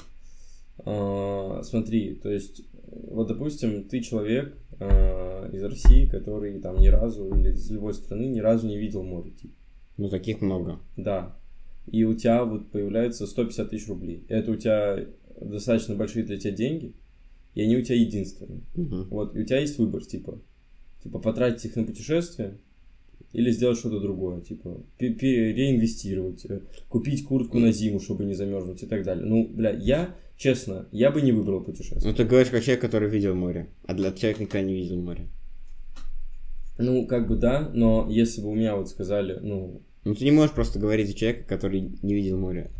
[0.78, 7.28] А, смотри, то есть, вот, допустим, ты человек а, из России, который там ни разу,
[7.36, 9.54] или из любой страны ни разу не видел море, типа.
[9.96, 10.80] Ну, таких много.
[10.96, 11.36] Да.
[11.86, 14.24] И у тебя вот появляется 150 тысяч рублей.
[14.28, 15.04] Это у тебя
[15.40, 16.94] достаточно большие для тебя деньги,
[17.54, 18.60] и они у тебя единственные.
[18.74, 19.08] Мгм.
[19.10, 20.38] Вот, и у тебя есть выбор, типа,
[21.02, 22.58] типа потратить их на путешествие
[23.32, 28.86] или сделать что-то другое, типа реинвестировать, э, купить куртку на зиму, чтобы не замерзнуть и
[28.86, 29.24] так далее.
[29.24, 32.02] Ну, бля, я, честно, я бы не выбрал путешествие.
[32.04, 33.68] Ну, ты говоришь как человек, который видел море.
[33.86, 35.26] А для человека никогда не видел море.
[36.78, 40.32] Ну, как бы да, но если бы у меня вот сказали, ну, Ну, ты не
[40.32, 42.70] можешь просто говорить за человека, который не видел море.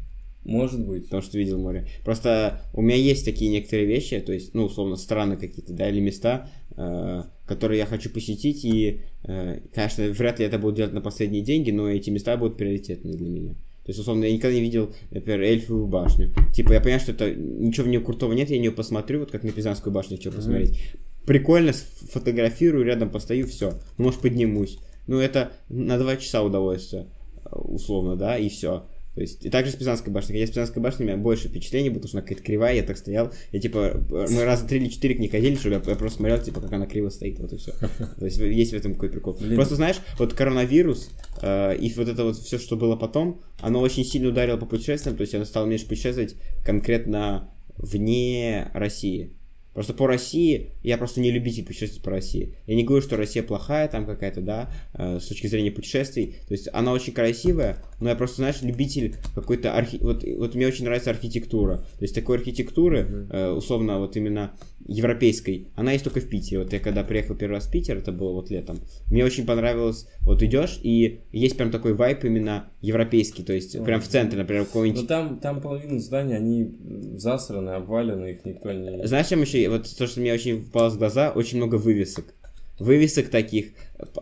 [0.44, 1.04] Может быть.
[1.04, 1.86] Потому что видел море.
[2.04, 6.00] Просто у меня есть такие некоторые вещи, то есть, ну, условно, страны какие-то, да, или
[6.00, 11.00] места, э, которые я хочу посетить, и, э, конечно, вряд ли это буду делать на
[11.00, 13.54] последние деньги, но эти места будут приоритетные для меня.
[13.84, 16.32] То есть, условно, я никогда не видел, например, эльфовую башню.
[16.54, 19.42] Типа, я понимаю, что это ничего в ней крутого нет, я нее посмотрю, вот как
[19.44, 20.36] на Пизанскую башню хочу Мгм.
[20.36, 20.78] посмотреть.
[21.26, 23.74] Прикольно, сфотографирую, рядом постою, все.
[23.98, 24.78] Может, поднимусь.
[25.06, 27.06] Ну, это на два часа удовольствие,
[27.44, 28.86] э, условно, да, и все.
[29.14, 30.34] То есть, и также с Пизанской башней.
[30.34, 32.82] Когда я с Пизанской башней, у меня больше впечатлений, потому что она какая-то кривая, я
[32.82, 33.32] так стоял.
[33.52, 36.40] Я, типа, мы раза три или четыре к ней ходили, что ли, я просто смотрел,
[36.40, 37.72] типа, как она криво стоит, вот и все.
[38.18, 39.34] То есть, есть в этом какой-то прикол.
[39.54, 41.10] Просто, знаешь, вот коронавирус
[41.42, 45.16] э, и вот это вот все, что было потом, оно очень сильно ударило по путешествиям,
[45.16, 49.32] то есть, оно стало меньше путешествовать конкретно вне России.
[49.74, 52.54] Просто по России, я просто не любитель путешествовать по России.
[52.66, 56.36] Я не говорю, что Россия плохая там какая-то, да, э, с точки зрения путешествий.
[56.46, 59.98] То есть она очень красивая, но я просто, знаешь, любитель какой-то архи...
[59.98, 61.78] Вот, вот мне очень нравится архитектура.
[61.78, 66.62] То есть такой архитектуры, э, условно, вот именно европейской, она есть только в Питере.
[66.62, 68.78] Вот я когда приехал первый раз в Питер, это было вот летом,
[69.10, 74.00] мне очень понравилось, вот идешь, и есть прям такой вайп именно европейский, то есть прям
[74.00, 75.02] в центре, например, какой-нибудь...
[75.02, 76.70] Ну там, там половина зданий, они
[77.16, 79.06] засраны, обвалены, их никто не...
[79.06, 82.34] Знаешь, чем еще, вот то, что мне очень впало в глаза, очень много вывесок
[82.78, 83.72] вывесок таких,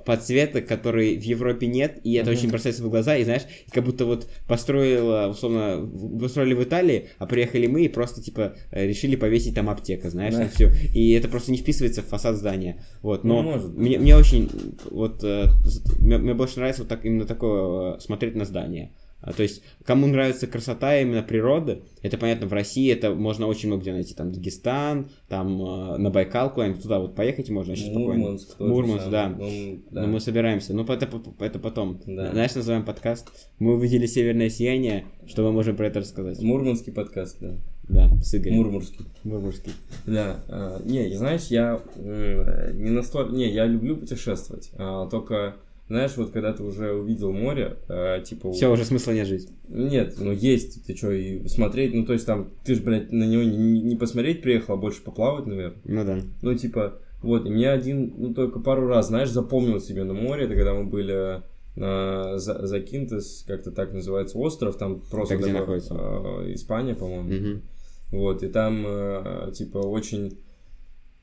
[0.05, 2.35] подсветок, которые в Европе нет, и это mm-hmm.
[2.35, 5.88] очень бросается в глаза, и знаешь, как будто вот построила, условно,
[6.21, 10.45] построили в Италии, а приехали мы и просто, типа, решили повесить там аптека, знаешь, да.
[10.45, 10.73] и все.
[10.95, 12.85] И это просто не вписывается в фасад здания.
[13.01, 14.51] Вот, но ну, мне, мне очень,
[14.91, 15.47] вот, э,
[15.99, 18.93] мне, мне больше нравится вот так, именно такое, э, смотреть на здание.
[19.23, 23.69] А, то есть, кому нравится красота именно природы, это понятно, в России это можно очень
[23.69, 24.15] много где найти.
[24.15, 28.75] Там Дагестан, там э, на Байкал куда-нибудь туда вот поехать можно еще Мурманск, спокойно.
[28.75, 29.29] Мурманск, да.
[29.29, 30.03] Ну, да.
[30.03, 30.75] Но мы собираемся.
[30.75, 31.09] Ну, это,
[31.39, 32.01] это потом.
[32.05, 32.33] Да.
[32.33, 33.31] Знаешь, называем подкаст.
[33.61, 36.43] Мы увидели северное сияние, что мы можем про это рассказать.
[36.43, 37.55] Мурманский подкаст, да.
[37.89, 38.57] Да, с Игорем.
[38.57, 39.07] Мурмурский.
[39.23, 39.73] Мурмурский.
[40.07, 40.43] Да.
[40.49, 43.33] А, не, знаешь, я э, не настолько...
[43.33, 45.57] Не, я люблю путешествовать, а, только
[45.92, 48.50] знаешь, вот когда ты уже увидел море, э, типа...
[48.52, 49.48] Все, уже смысла нет жить.
[49.68, 53.24] Нет, ну есть, ты что, и смотреть, ну то есть там, ты же, блядь, на
[53.24, 55.78] него не, не посмотреть приехал, а больше поплавать, наверное.
[55.85, 56.18] Ну да.
[56.40, 60.46] Ну типа, вот, и мне один, ну только пару раз, знаешь, запомнил себе на море,
[60.46, 61.42] это когда мы были
[61.76, 65.35] на Закинтес, как-то так называется остров, там просто...
[65.35, 65.94] Так, где находится?
[65.94, 67.28] Э, Испания, по-моему.
[67.35, 67.62] Угу.
[68.12, 70.38] Вот, и там, э, типа, очень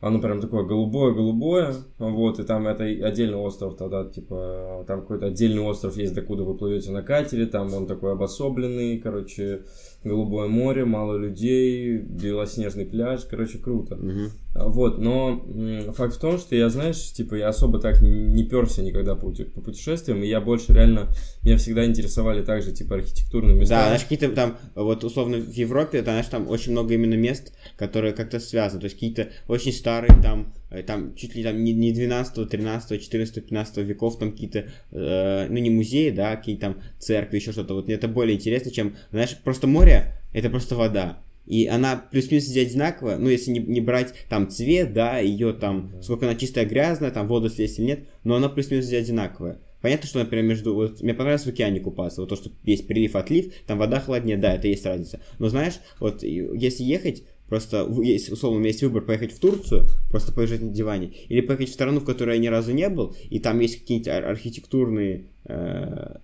[0.01, 5.61] оно прям такое голубое-голубое, вот, и там это отдельный остров тогда, типа, там какой-то отдельный
[5.61, 9.63] остров есть, докуда вы плывете на катере, там он такой обособленный, короче,
[10.03, 13.95] голубое море, мало людей, белоснежный пляж, короче, круто.
[13.95, 14.31] Угу.
[14.53, 15.45] Вот, но
[15.93, 19.61] факт в том, что я, знаешь, типа, я особо так не перся никогда по, по
[19.61, 21.09] путешествиям, и я больше реально,
[21.43, 23.75] меня всегда интересовали также, типа, архитектурные места.
[23.75, 28.13] Да, знаешь, какие-то там, вот, условно, в Европе, знаешь, там очень много именно мест, которые
[28.13, 31.91] как-то связаны, то есть какие-то очень старые там Э, там чуть ли там не, не
[31.91, 37.37] 12, 13, 14, 15 веков, там какие-то, э, ну не музеи, да, какие-то там церкви,
[37.37, 37.73] еще что-то.
[37.73, 41.21] Вот мне это более интересно, чем, знаешь, просто море, это просто вода.
[41.45, 46.27] И она плюс-минус одинаково, ну, если не, не брать там цвет, да, ее там, сколько
[46.27, 49.59] она чистая, грязная, там воду слезть или нет, но она плюс-минус одинаковая.
[49.81, 50.75] Понятно, что, например, между...
[50.75, 52.21] Вот, мне понравилось в океане купаться.
[52.21, 55.21] Вот то, что есть прилив-отлив, там вода холоднее, да, это есть разница.
[55.39, 59.85] Но знаешь, вот если ехать, Просто есть, условно, у меня есть выбор поехать в Турцию,
[60.11, 63.15] просто полежать на диване, или поехать в страну, в которой я ни разу не был,
[63.29, 66.17] и там есть какие-нибудь архитектурные э,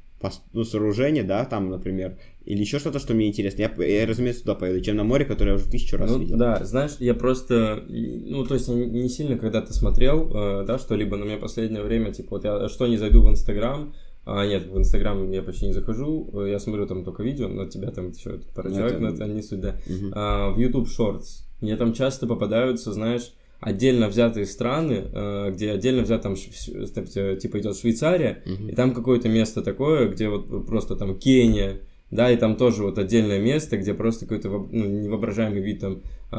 [0.54, 3.62] ну, сооружения, да, там, например, или еще что-то, что мне интересно.
[3.62, 6.38] Я, я, разумеется, туда поеду, чем на море, которое я уже тысячу раз ну, видел.
[6.38, 11.17] Да, знаешь, я просто, ну, то есть я не сильно когда-то смотрел, э, да, что-либо,
[11.17, 13.93] но мне последнее время, типа, вот я что не зайду в Инстаграм,
[14.25, 16.45] а, нет, в Инстаграм я почти не захожу.
[16.45, 19.62] Я смотрю там только видео, но тебя там еще пара человек, но это не суть,
[19.62, 19.75] да.
[19.86, 20.12] Угу.
[20.13, 21.43] А, в YouTube Shorts.
[21.62, 27.78] Мне там часто попадаются, знаешь, отдельно взятые страны, э, где отдельно взят там типа идет
[27.78, 28.70] Швейцария, угу.
[28.70, 31.80] и там какое-то место такое, где вот просто там Кения,
[32.12, 36.36] да, и там тоже вот отдельное место, где просто какой-то ну, невоображаемый вид там э,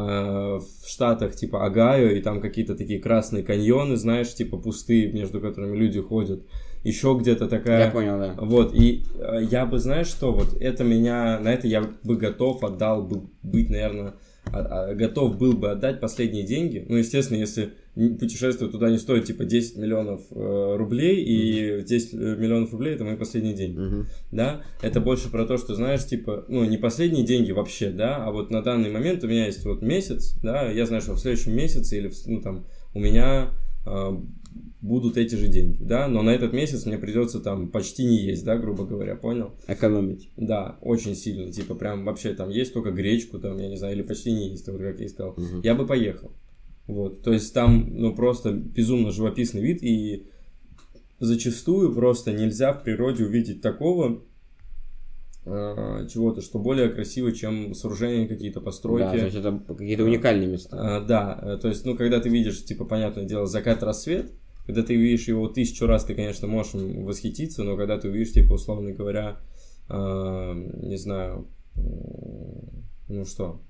[0.59, 5.77] в Штатах типа Агаю, и там какие-то такие красные каньоны, знаешь, типа пустые, между которыми
[5.77, 6.43] люди ходят
[6.87, 7.87] еще где-то такая...
[7.87, 8.35] Я понял, да.
[8.39, 12.63] Вот, и э, я бы, знаешь что, вот это меня, на это я бы готов
[12.63, 14.15] отдал бы быть, наверное,
[14.53, 16.85] готов был бы отдать последние деньги.
[16.89, 22.17] Ну, естественно, если путешествие туда не стоит типа 10 миллионов э, рублей, и 10 э,
[22.37, 23.79] миллионов рублей это мои последние деньги.
[23.79, 24.07] Uh-huh.
[24.31, 28.31] Да, это больше про то, что знаешь, типа, ну, не последние деньги вообще, да, а
[28.33, 31.57] вот на данный момент у меня есть вот месяц, да, я знаю, что в следующем
[31.57, 33.51] месяце или, ну, там, у меня
[33.87, 34.11] э,
[34.81, 38.45] будут эти же деньги, да, но на этот месяц мне придется там почти не есть,
[38.45, 39.53] да, грубо говоря, понял?
[39.67, 40.31] Экономить.
[40.37, 44.03] Да, очень сильно, типа прям вообще там есть только гречку, там, я не знаю, или
[44.03, 45.33] почти не есть, вот как я и сказал.
[45.33, 45.63] Угу.
[45.63, 46.33] Я бы поехал.
[46.87, 50.29] Вот, то есть там, ну, просто безумно живописный вид, и
[51.19, 54.23] зачастую просто нельзя в природе увидеть такого,
[55.47, 59.05] э, чего-то, что более красиво, чем сооружения какие-то, постройки.
[59.05, 60.77] Да, то есть это какие-то уникальные места.
[60.79, 64.33] А, да, э, то есть, ну, когда ты видишь, типа, понятное дело, закат-рассвет,
[64.67, 68.55] когда ты увидишь его тысячу раз, ты, конечно, можешь восхититься, но когда ты увидишь, типа,
[68.55, 69.39] условно говоря,
[69.89, 71.47] э, не знаю,
[73.09, 73.61] ну что,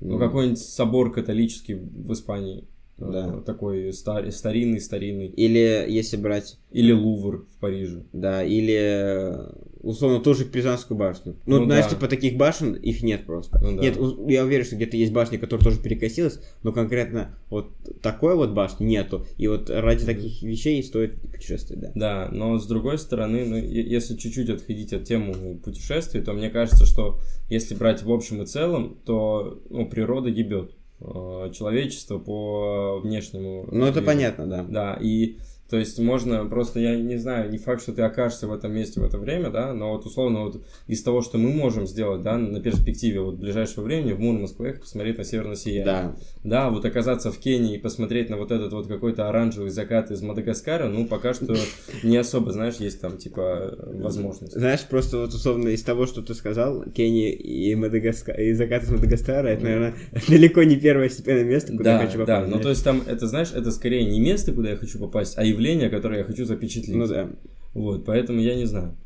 [0.00, 2.64] ну, какой-нибудь собор католический в Испании,
[2.96, 3.40] да.
[3.40, 5.26] такой стар, старинный, старинный.
[5.28, 6.58] Или если брать...
[6.70, 8.04] Или Лувр в Париже.
[8.12, 9.34] Да, или
[9.82, 11.36] условно, ту же Пизанскую башню.
[11.46, 11.90] Ну, Ну знаешь, да.
[11.90, 13.58] типа таких башен, их нет просто.
[13.60, 13.82] Ну да.
[13.82, 13.96] Нет,
[14.28, 17.70] я уверен, что где-то есть башни, которые тоже перекосилась, но конкретно вот
[18.02, 19.26] такой вот башни нету.
[19.36, 21.92] И вот ради таких вещей стоит путешествовать, да.
[21.94, 26.86] Да, но с другой стороны, ну, если чуть-чуть отходить от темы путешествий, то мне кажется,
[26.86, 33.66] что если брать в общем и целом, то ну, природа ебет э, человечество по внешнему.
[33.70, 34.62] Ну, это понятно, да.
[34.68, 35.38] Да, и
[35.70, 39.00] то есть можно просто, я не знаю, не факт, что ты окажешься в этом месте
[39.00, 42.36] в это время, да, но вот условно вот из того, что мы можем сделать, да,
[42.36, 45.84] на перспективе вот ближайшего времени в Мурманск поехать, посмотреть на северное сияние.
[45.84, 46.16] Да.
[46.42, 50.22] Да, вот оказаться в Кении и посмотреть на вот этот вот какой-то оранжевый закат из
[50.22, 51.54] Мадагаскара, ну, пока что
[52.02, 54.54] не особо, знаешь, есть там, типа, возможность.
[54.54, 58.90] Знаешь, просто вот условно из того, что ты сказал, Кения и Мадагаскар, и закат из
[58.90, 59.94] Мадагаскара, это, наверное,
[60.28, 62.54] далеко не первое-степенное место, куда Да, я хочу да, попасть.
[62.54, 65.44] ну, то есть там, это, знаешь, это скорее не место, куда я хочу попасть, а
[65.60, 66.96] явление, которое я хочу запечатлеть.
[66.96, 67.30] Ну да.
[67.74, 68.96] Вот, поэтому я не знаю.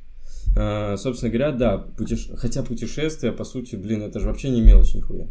[0.56, 2.30] А, собственно говоря, да, путеш...
[2.36, 5.26] хотя путешествия, по сути, блин, это же вообще не мелочь нихуя.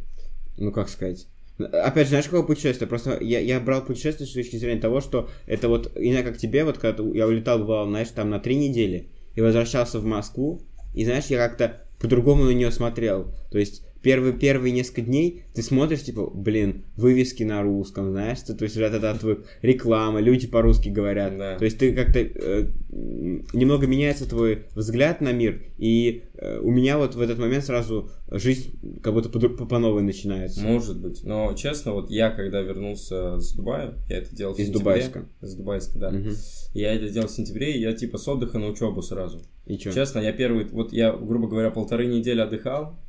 [0.58, 1.28] Ну, как сказать.
[1.58, 2.88] Опять же, знаешь, какое путешествие?
[2.88, 6.66] Просто я, я брал путешествие с точки зрения того, что это вот, знаю, как тебе,
[6.66, 10.62] вот когда я улетал, бывал, знаешь, там на три недели, и возвращался в Москву,
[10.94, 13.34] и, знаешь, я как-то по-другому на нее смотрел.
[13.50, 18.54] То есть, первые, первые несколько дней ты смотришь, типа, блин, вывески на русском, знаешь, ты,
[18.54, 21.38] то есть, уже этого отвык, реклама, люди по-русски говорят.
[21.38, 21.58] Да.
[21.58, 26.98] То есть, ты как-то, э, немного меняется твой взгляд на мир, и э, у меня
[26.98, 30.62] вот в этот момент сразу жизнь как будто по, по, по новой начинается.
[30.62, 31.24] Может быть.
[31.24, 34.84] Но, честно, вот я, когда вернулся с Дубая, я это делал в Из сентябре.
[34.84, 35.26] Дубайска.
[35.42, 36.12] Из Дубайска, да.
[36.12, 36.32] Мгм.
[36.74, 39.42] Я это делал в сентябре, и я, типа, с отдыха на учебу сразу.
[39.66, 39.92] И чё?
[39.92, 43.00] Честно, я первый, вот я, грубо говоря, полторы недели отдыхал,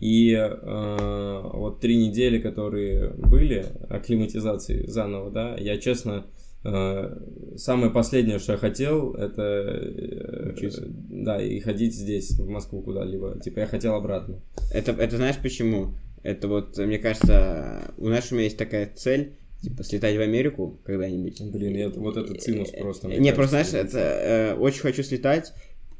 [0.00, 6.26] И э, вот три недели, которые были акклиматизации заново, да, я честно
[6.64, 7.16] э,
[7.56, 10.84] самое последнее, что я хотел, это э, Учиться.
[10.88, 13.38] да и ходить здесь в Москву куда-либо.
[13.40, 14.40] Типа я хотел обратно.
[14.72, 15.94] Это, это знаешь почему?
[16.22, 20.80] Это вот, мне кажется, у нас у меня есть такая цель, типа, слетать в Америку
[20.84, 21.40] когда-нибудь.
[21.52, 23.08] Блин, я- вот это цинус просто.
[23.08, 25.52] Не, кажется, просто, знаешь, это э, очень хочу слетать.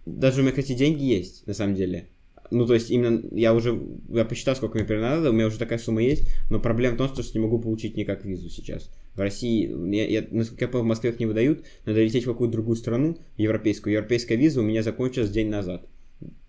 [0.07, 2.09] Даже у меня, кстати, деньги есть, на самом деле.
[2.51, 5.59] Ну, то есть, именно я уже, я посчитал, сколько мне теперь надо, у меня уже
[5.59, 8.91] такая сумма есть, но проблема в том, что не могу получить никак визу сейчас.
[9.15, 12.29] В России, я, я, насколько я понял, в Москве их не выдают, надо лететь в
[12.29, 13.93] какую-то другую страну, европейскую.
[13.93, 15.87] Европейская виза у меня закончилась день назад.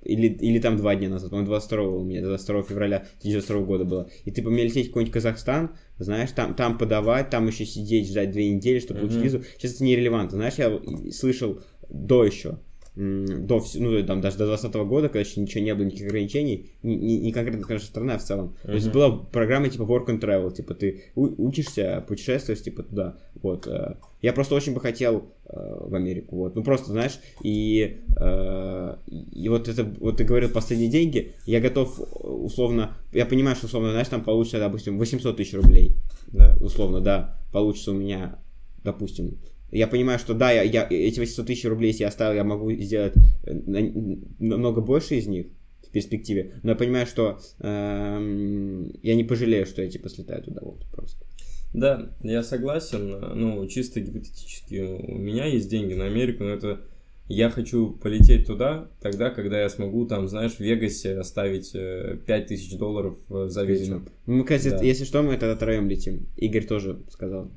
[0.04, 4.10] Или, или там два дня назад, по-моему, 22 у меня, 22 февраля 2022 года было.
[4.24, 8.08] И ты по мне лететь в какой-нибудь Казахстан, знаешь, там, там подавать, там еще сидеть,
[8.08, 9.26] ждать две недели, чтобы получить Мгм.
[9.26, 9.44] визу.
[9.58, 10.38] Сейчас это нерелевантно.
[10.38, 10.80] Знаешь, я
[11.12, 12.60] слышал до еще,
[13.00, 17.18] до, ну, там, даже до 2020 года, когда еще ничего не было, никаких ограничений, не,
[17.20, 18.56] не- конкретно, конечно, страна, в целом.
[18.62, 23.18] То есть была программа типа Work and Travel, типа ты учишься, путешествуешь, типа туда.
[23.42, 23.68] Вот.
[23.68, 23.96] э.
[24.22, 26.56] Я просто очень бы хотел э, в Америку, вот.
[26.56, 28.96] Ну просто, знаешь, и, э,
[29.32, 33.92] и вот это, вот ты говорил последние деньги, я готов условно, я понимаю, что условно,
[33.92, 35.96] знаешь, там получится, допустим, 800 тысяч рублей
[36.34, 36.58] Да.
[36.60, 38.40] условно, да, получится у меня,
[38.84, 39.38] допустим.
[39.72, 42.72] Я понимаю, что да, я, я эти 800 тысяч рублей, если я оставил, я могу
[42.72, 45.48] сделать э, на- намного больше из них
[45.88, 50.62] в перспективе, но я понимаю, что эм, я не пожалею, что я типа слетаю туда
[50.64, 51.26] вот просто.
[51.74, 53.10] Да, я согласен.
[53.36, 56.82] Ну, чисто гипотетически у меня есть деньги на Америку, но это
[57.28, 62.76] я хочу полететь туда тогда, когда я смогу там, знаешь, в Вегасе оставить э, 5000
[62.78, 64.02] долларов э, за вечер.
[64.26, 64.84] Мы, кстати, Да.
[64.84, 66.26] если что, мы тогда троем летим.
[66.38, 67.52] Игорь тоже сказал.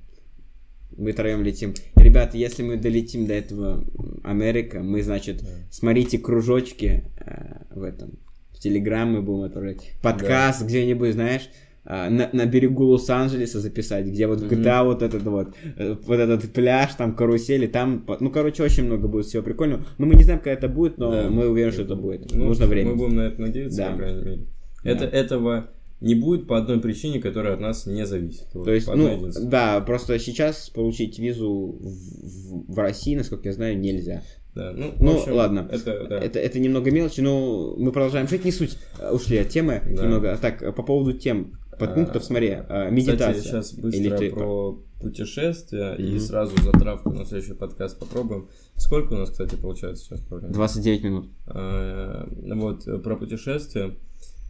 [0.96, 1.74] Мы троем летим.
[1.96, 3.84] Ребята, если мы долетим до этого
[4.24, 5.48] Америка, мы, значит, Да.
[5.70, 8.18] смотрите кружочки э, в этом.
[8.52, 9.92] В Телеграм мы будем отправлять.
[10.02, 11.48] Подкаст где-нибудь, знаешь,
[11.84, 14.54] а, на, на берегу Лос-Анджелеса записать, где вот в Мгм.
[14.62, 19.08] GTA вот этот вот, э, вот этот пляж, там карусели, там, ну, короче, очень много
[19.08, 19.84] будет всего прикольного.
[19.98, 21.28] Ну, мы не знаем, когда это будет, но Да.
[21.30, 22.32] мы уверены, что это будет.
[22.32, 22.90] Ну, Нужно время.
[22.90, 23.90] Мы будем на это надеяться, Да.
[23.90, 24.36] по крайней мере.
[24.84, 24.90] Да.
[24.90, 25.70] Это, этого
[26.02, 28.48] не будет по одной причине, которая от нас не зависит.
[28.54, 33.14] Вот То есть, по одной ну, да, просто сейчас получить визу в, в- в России,
[33.16, 34.22] насколько я знаю, нельзя.
[34.54, 35.66] Да, ну, Ну, общем, ладно.
[35.70, 36.18] Это, да.
[36.18, 38.44] Это, это немного мелочи, но мы продолжаем жить.
[38.44, 38.76] Не суть.
[38.98, 40.02] э, Ушли от темы Да.
[40.04, 40.36] немного.
[40.40, 43.32] Так, э, по поводу тем, подпунктов, А, смотри, э, медитация.
[43.32, 46.20] Кстати, сейчас быстро Или ты- про путешествия и Мгм.
[46.20, 48.48] сразу затравку на следующий подкаст попробуем.
[48.76, 50.52] Сколько у нас, кстати, получается сейчас по времени?
[50.54, 51.30] 29 минут.
[51.46, 53.94] Э, Вот, э, про путешествия.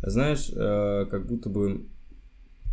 [0.02, 1.86] Знаешь, э, как будто бы,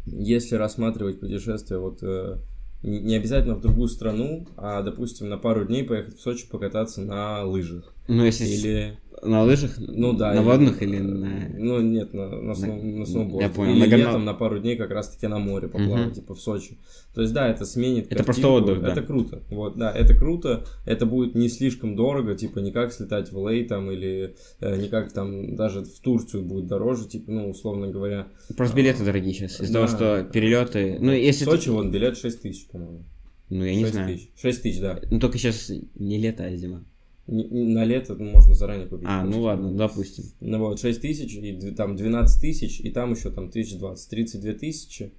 [0.06, 2.38] если рассматривать путешествие, вот э,
[2.82, 7.02] не не обязательно в другую страну, а, допустим, на пару дней поехать в Сочи покататься
[7.02, 7.94] на лыжах.
[8.08, 8.46] Ну, если...
[8.46, 8.98] Или...
[9.24, 9.72] На лыжах?
[9.78, 10.34] Ну да.
[10.34, 11.50] На водных или на...
[11.58, 13.46] Ну нет, на, на, сноу- на сноуборде.
[13.48, 16.06] я понял, Или на горно- летом на пару дней как раз таки на море поплавать,
[16.08, 16.14] Мгм.
[16.16, 16.78] типа в Сочи.
[17.14, 18.92] То есть да, это сменит Это просто отдых, да.
[18.94, 19.44] Это круто.
[19.50, 20.64] Вот, да, это круто.
[20.86, 24.88] Это будет не слишком дорого, типа не как слетать в Лей там или э, не
[24.88, 28.28] как там даже в Турцию будет дороже, типа, ну, условно говоря.
[28.56, 29.60] Просто билеты дорогие сейчас.
[29.60, 29.86] Из-за Да.
[29.86, 30.98] того, что перелеты...
[31.00, 31.46] Ну, если...
[31.46, 33.04] в ты- Сочи вон билет 6 тысяч, по-моему.
[33.50, 34.16] Ну, я не 6 знаю.
[34.16, 34.30] тысяч.
[34.40, 35.00] 6 тысяч, да.
[35.10, 36.84] Ну, только сейчас не лето, а зима.
[37.32, 39.08] На лето можно заранее купить.
[39.08, 40.24] А, ну ладно, допустим.
[40.40, 45.12] Ну вот, 6 тысяч, и там 12 тысяч, и там еще там 1020, 32 тысячи.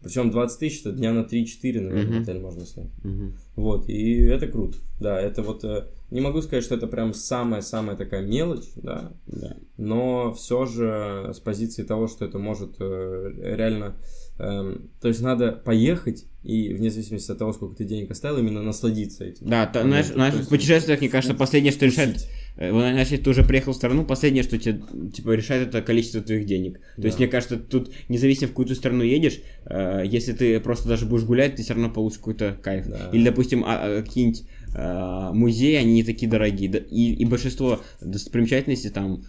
[0.00, 2.22] Причем 20 тысяч это дня на 3-4, наверное, Мгм.
[2.22, 2.86] отель можно снять.
[3.02, 3.32] Мгм.
[3.56, 4.78] Вот, и это круто.
[5.00, 9.56] Да, это вот, э, не могу сказать, что это прям самая-самая такая мелочь, да, Да.
[9.76, 13.96] но все же с позиции того, что это может э, реально...
[14.38, 18.62] эм, то есть надо поехать и вне зависимости от того, сколько ты денег оставил, именно
[18.62, 19.46] насладиться этим.
[19.48, 22.26] Да, знаешь, то знаешь, есть в путешествиях, мне кажется, последнее, что решает...
[22.56, 24.80] Э, Знаешь, если ты уже приехал в страну, последнее, что тебе,
[25.14, 26.80] типа, решает, это количество твоих денег.
[26.96, 27.22] То есть, Да.
[27.24, 31.24] мне кажется, тут, независимо в какую ты страну едешь, э, если ты просто даже будешь
[31.24, 32.86] гулять, ты все равно получишь какой-то кайф.
[32.88, 33.10] Да.
[33.12, 34.42] Или, допустим, а- а, какие-нибудь
[34.74, 36.68] а, музеи, они не такие дорогие.
[36.68, 39.24] Да, И, и большинство достопримечательностей там,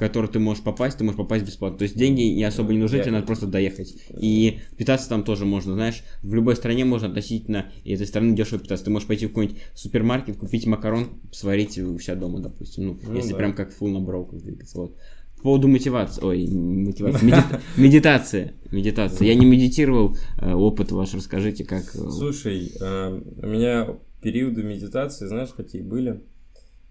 [0.00, 1.78] к которые ты можешь попасть, ты можешь попасть бесплатно.
[1.78, 3.94] То есть деньги не особо не нужны, тебе надо просто доехать.
[4.18, 8.86] И питаться там тоже можно, знаешь, в любой стране можно относительно этой страны дешево питаться.
[8.86, 12.86] Ты можешь пойти в какой-нибудь супермаркет, купить макарон, сварить у себя дома, допустим.
[12.86, 13.36] Ну, Ну если да.
[13.36, 14.78] прям как full на броках двигаться.
[14.78, 14.96] Вот.
[15.36, 19.26] По поводу мотивации, ой, мотивации, медита- медитация, медитация.
[19.28, 21.82] Я не медитировал, э, опыт ваш расскажите, как...
[21.94, 23.88] э, Слушай, э, у меня
[24.22, 26.22] периоды медитации, знаешь, какие были?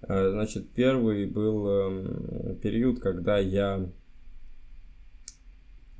[0.07, 3.89] Э, Значит, первый был эм, период, когда я...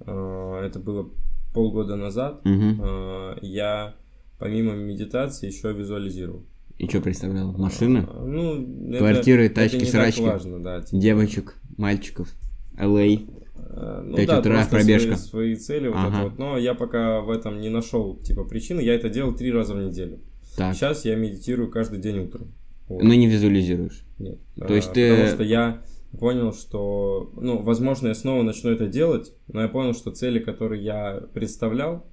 [0.05, 1.09] э, Это было
[1.53, 2.41] полгода назад.
[2.45, 3.95] Э, Я
[4.38, 6.43] помимо медитации еще визуализировал.
[6.77, 7.51] И что представлял?
[7.51, 8.07] Машины?
[8.25, 10.21] Ну, это- Квартиры, это тачки, не так срачки.
[10.21, 10.81] важно, да.
[10.81, 12.29] типа, Девочек, мальчиков,
[12.77, 13.27] LA.
[13.57, 15.17] э, Ну Пять да, утра, пробежка.
[15.17, 16.15] Свои, свои цели, вот Ага.
[16.19, 16.39] это вот.
[16.39, 18.79] Но я пока в этом не нашел, типа, причины.
[18.79, 20.19] Я это делал три раза в неделю.
[20.55, 20.73] Так.
[20.73, 22.53] Сейчас я медитирую каждый день утром.
[22.89, 23.02] Вот.
[23.04, 24.04] Ну не визуализируешь.
[24.17, 24.39] Нет.
[24.67, 25.84] То есть А, ты- Потому что я
[26.19, 27.32] понял, что...
[27.39, 32.06] Ну, возможно, я снова начну это делать, но я понял, что цели, которые я представлял,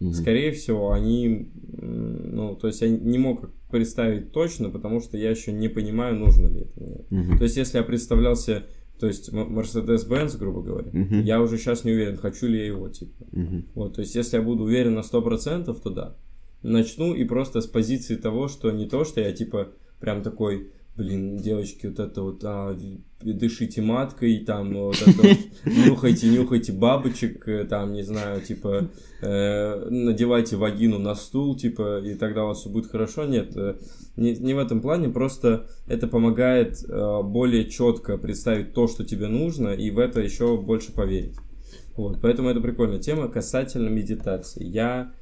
[0.00, 0.12] Мгм.
[0.14, 1.50] скорее всего, они...
[1.78, 6.48] Ну, то есть я не мог представить точно, потому что я еще не понимаю, нужно
[6.48, 7.04] ли это мне.
[7.10, 7.38] Мгм.
[7.38, 8.64] То есть если я представлял себе,
[8.98, 11.22] то есть Mercedes-Benz, грубо говоря, Мгм.
[11.24, 13.26] я уже сейчас не уверен, хочу ли я его, типа.
[13.32, 13.66] Мгм.
[13.74, 16.16] Вот, то есть, если я буду уверен на 100%, то да.
[16.62, 19.68] Начну и просто с позиции того, что не то, что я типа
[20.04, 22.78] прям такой, блин, девочки, вот это вот, а,
[23.22, 28.90] дышите маткой, там, вот это вот, нюхайте, нюхайте бабочек, э, там, не знаю, типа,
[29.22, 33.24] э, надевайте вагину на стул, типа, и тогда у вас все будет хорошо.
[33.24, 33.76] Нет, э,
[34.16, 39.28] не, не в этом плане, просто это помогает э, более четко представить то, что тебе
[39.28, 41.36] нужно, и в это еще больше поверить.
[41.96, 43.28] Вот, поэтому это прикольная тема.
[43.28, 45.12] Касательно медитации, я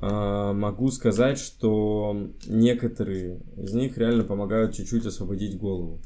[0.00, 6.00] могу сказать, что некоторые из них реально помогают чуть-чуть освободить голову.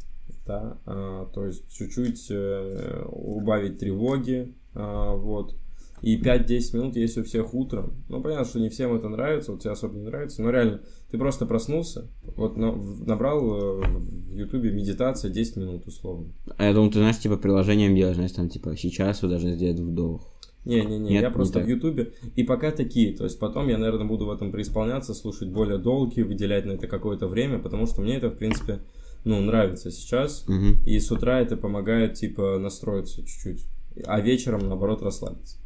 [0.47, 0.79] Да?
[0.87, 4.55] А, то есть чуть-чуть э, убавить тревоги.
[4.75, 5.55] а, вот.
[6.03, 8.03] И 5-10 минут есть у всех утром.
[8.09, 11.19] Ну, понятно, что не всем это нравится, вот тебе особо не нравится, но реально, ты
[11.19, 16.33] просто проснулся, вот набрал э, в Ютубе медитация 10 минут условно.
[16.57, 19.79] А я думал, ты знаешь, типа приложением делаешь, знаешь, там типа сейчас вы должны сделать
[19.79, 20.40] вдох.
[20.65, 21.67] Не-не-не, я не просто так.
[21.67, 22.13] в Ютубе.
[22.37, 23.17] И пока такие.
[23.17, 26.87] То есть потом я, наверное, буду в этом преисполняться, слушать более долгие, выделять на это
[26.87, 28.81] какое-то время, потому что мне это, в принципе,
[29.25, 30.45] ну, нравится сейчас.
[30.49, 30.79] Мгм.
[30.85, 33.67] И с утра это помогает, типа, настроиться чуть-чуть.
[34.07, 35.57] А вечером, наоборот, расслабиться.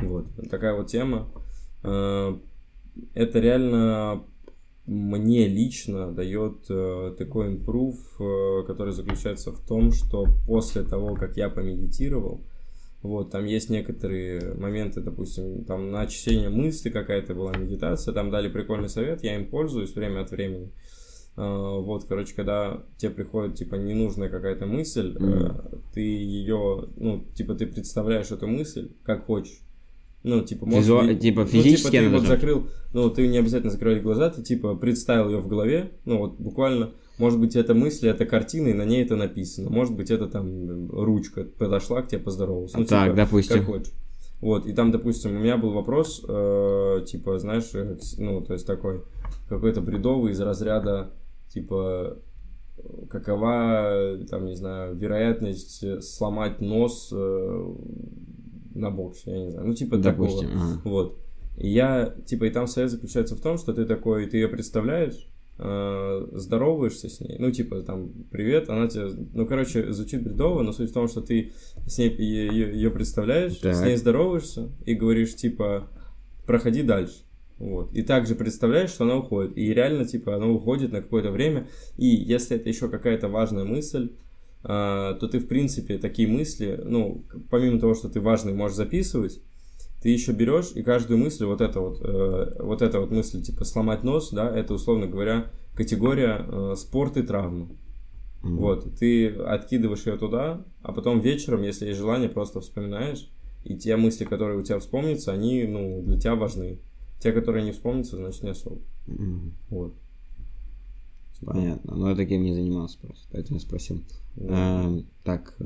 [0.00, 0.26] Вот.
[0.50, 1.28] Такая вот тема.
[1.82, 2.36] Э,
[3.14, 4.24] Это реально
[4.86, 11.36] мне лично дает э, такой импрув, э, который заключается в том, что после того, как
[11.36, 12.40] я помедитировал,
[13.02, 18.48] вот, там есть некоторые моменты, допустим, там на очищение мысли какая-то была медитация, там дали
[18.48, 20.70] прикольный совет, я им пользуюсь время от времени.
[21.36, 25.50] А, Вот, короче, когда тебе приходит, типа, ненужная какая-то мысль, э,
[25.94, 29.60] ты ее, ну, типа, ты представляешь эту мысль как хочешь.
[30.24, 33.72] Ну, типа, может Визуа- быть- типа, ну, физически ты вот закрыл, ну, ты не обязательно
[33.72, 38.08] закрывать глаза, ты, типа, представил ее в голове, ну, вот, буквально, может быть, эта мысль,
[38.08, 39.70] это картина, и на ней это написано.
[39.70, 42.72] Может быть, это там ручка подошла к тебе, поздоровалась.
[42.74, 43.58] Ну, Так, типа, допустим.
[43.58, 43.92] как хочешь.
[44.40, 48.66] Вот, и там, допустим, у меня был вопрос, э, типа, знаешь, э, ну, то есть
[48.66, 49.02] такой,
[49.48, 51.12] какой-то бредовый из разряда,
[51.48, 52.18] типа,
[53.08, 57.74] какова, там, не знаю, вероятность э, сломать нос э,
[58.74, 60.48] на боксе, я не знаю, ну, типа Допустим.
[60.48, 60.64] такого.
[60.64, 60.80] ага.
[60.84, 61.18] Вот.
[61.56, 65.28] И я, типа, и там совет заключается в том, что ты такой, ты ее представляешь,
[65.58, 70.72] э, здороваешься с ней, ну, типа, там, привет, она тебе, ну, короче, звучит бредово, но
[70.72, 71.52] суть в том, что ты
[71.86, 73.74] с ней ее, представляешь, Так.
[73.74, 75.88] с ней здороваешься и говоришь, типа,
[76.46, 77.24] проходи дальше.
[77.58, 77.92] Вот.
[77.94, 79.56] И также представляешь, что она уходит.
[79.56, 81.68] И реально, типа, она уходит на какое-то время.
[81.96, 84.10] И если это еще какая-то важная мысль,
[84.64, 89.40] а, то ты, в принципе, такие мысли, ну, помимо того, что ты важный можешь записывать,
[90.02, 93.64] ты еще берешь и каждую мысль, вот это вот, э, вот эта вот мысль, типа,
[93.64, 97.68] сломать нос, да, это, условно говоря, категория э, спорт и травмы.
[98.42, 98.56] Мгм.
[98.56, 103.30] Вот, ты откидываешь ее туда, а потом вечером, если есть желание, просто вспоминаешь,
[103.64, 106.78] и те мысли, которые у тебя вспомнятся, они, ну, для тебя важны.
[107.20, 108.80] Те, которые не вспомнятся, значит, не особо.
[109.06, 109.52] Мгм.
[109.68, 109.94] Вот.
[111.44, 111.94] Понятно.
[111.96, 114.02] Но я таким не занимался просто, поэтому я спросил.
[114.36, 114.50] Вот.
[114.50, 115.64] Эм, Так, э,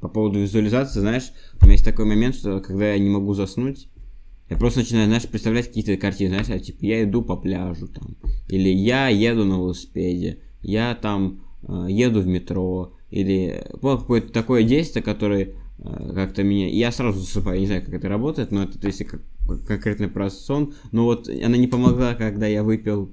[0.00, 3.88] по поводу визуализации, знаешь, у меня есть такой момент, что когда я не могу заснуть,
[4.48, 8.16] я просто начинаю, знаешь, представлять какие-то картины, знаешь, а, типа, я иду по пляжу там,
[8.48, 14.62] или я еду на велосипеде, я там э, еду в метро, или ну, какое-то такое
[14.62, 16.68] действие, которое э, как-то меня...
[16.68, 19.20] Я сразу засыпаю, не знаю, как это работает, но это то есть как,
[19.66, 20.74] конкретно про сон.
[20.92, 23.10] Но вот она не помогла, когда я выпил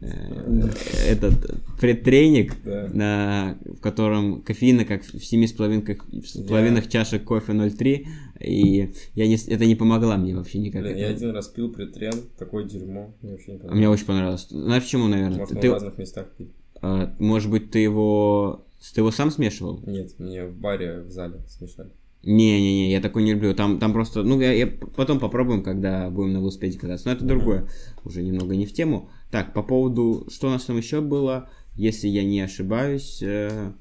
[0.00, 1.34] этот
[1.80, 2.88] предтренинг, Да.
[2.92, 8.06] на, в котором кофеина как в семи с половинках, с Я- половинах чашек кофе 0,3,
[8.40, 10.82] и я не, это не помогла мне вообще никак.
[10.82, 13.78] Блин, я один раз пил претрен, такое дерьмо, мне вообще не А понравилось.
[13.78, 14.46] мне очень понравилось.
[14.50, 15.38] Знаешь почему, наверное?
[15.38, 16.50] Может, Ты- в разных местах пили.
[16.82, 18.62] а, может быть, ты его...
[18.94, 19.80] Ты его сам смешивал?
[19.86, 21.90] Нет, мне в баре в зале смешали.
[22.26, 23.54] Не-не-не, я такой не люблю.
[23.54, 27.06] Там, там просто, ну, я, я потом попробуем, когда будем на велосипеде кататься.
[27.06, 27.28] Но это Мгм.
[27.28, 27.68] другое,
[28.04, 29.08] уже немного не в тему.
[29.30, 33.72] Так, по поводу, что у нас там еще было, если я не ошибаюсь, э,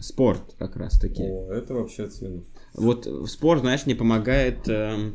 [0.00, 1.24] спорт как раз таки.
[1.24, 2.44] О, это вообще цинус.
[2.74, 5.14] Вот спорт, знаешь, мне помогает эм,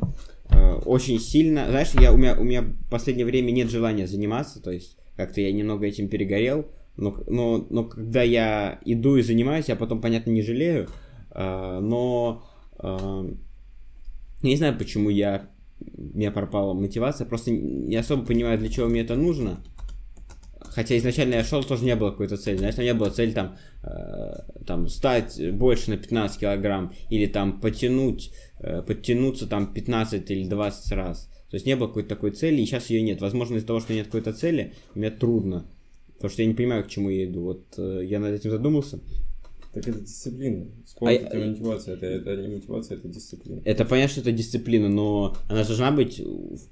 [0.49, 1.67] э, очень сильно.
[1.69, 5.39] Знаешь, я, у, меня, у меня в последнее время нет желания заниматься, то есть как-то
[5.39, 6.65] я немного этим перегорел.
[6.97, 10.89] Но, но, но когда я иду и занимаюсь, я потом, понятно, не жалею.
[11.33, 12.43] Э, но
[12.83, 17.25] я не знаю, почему я у меня пропала мотивация.
[17.25, 19.63] Просто не особо понимаю, для чего мне это нужно.
[20.59, 22.57] Хотя изначально я шел, тоже не было какой-то цели.
[22.57, 27.59] Знаешь, там не было цели там, э, там стать больше на 15 килограмм или там
[27.59, 31.29] потянуть, э, подтянуться там 15 или 20 раз.
[31.49, 33.19] То есть не было какой-то такой цели, и сейчас ее нет.
[33.19, 35.65] Возможно, из-за того, что нет какой-то цели, мне трудно.
[36.13, 37.41] Потому что я не понимаю, к чему я иду.
[37.41, 39.01] Вот э, я над этим задумался.
[39.73, 40.65] Так это дисциплина.
[40.85, 43.61] Спорт А- это не мотивация, это, это не мотивация, это дисциплина.
[43.63, 46.21] Это понятно, что это дисциплина, но она должна быть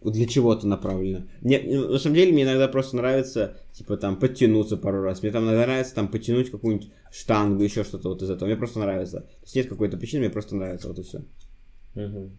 [0.04, 1.26] для чего-то направлена.
[1.41, 5.22] Мне, ну, на самом деле, мне иногда просто нравится, типа, там, подтянуться пару раз.
[5.22, 8.47] Мне там иногда нравится, там, потянуть какую-нибудь штангу, еще что-то вот из этого.
[8.50, 9.22] Мне просто нравится.
[9.22, 11.22] То есть нет какой-то причины, мне просто нравится, вот и все.
[11.95, 12.32] Мгм.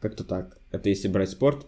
[0.00, 0.58] Как-то так.
[0.72, 1.66] Это если брать спорт.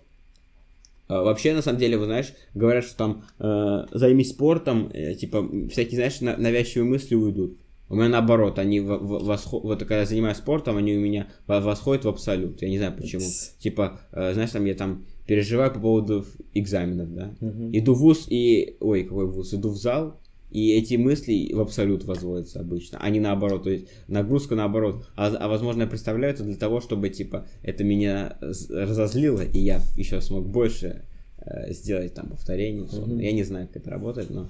[1.08, 5.48] А, вообще, на самом деле, вы знаешь, говорят, что там э, займись спортом, э, типа,
[5.70, 7.56] всякие, знаешь, на- навязчивые мысли уйдут.
[7.90, 11.28] У меня наоборот, они в- в- восхо- вот когда я занимаюсь спортом, они у меня
[11.46, 12.60] во- восходят в абсолют.
[12.62, 13.22] Я не знаю почему.
[13.58, 16.24] Типа, э, знаешь, там я там переживаю по поводу
[16.54, 17.34] экзаменов, да.
[17.40, 17.70] Мгм.
[17.76, 18.76] Иду в ВУЗ и...
[18.80, 19.54] Ой, какой ВУЗ?
[19.54, 20.20] Иду в зал,
[20.50, 23.64] и эти мысли в абсолют возводятся обычно, а не наоборот.
[23.64, 25.06] То есть нагрузка наоборот.
[25.16, 28.38] А, а возможно, я представляю это для того, чтобы, типа, это меня
[28.70, 31.04] разозлило, и я еще смог больше
[31.40, 32.82] э, сделать там повторений.
[32.82, 33.14] условно.
[33.14, 33.22] Мгм.
[33.22, 34.48] Я не знаю, как это работает, но...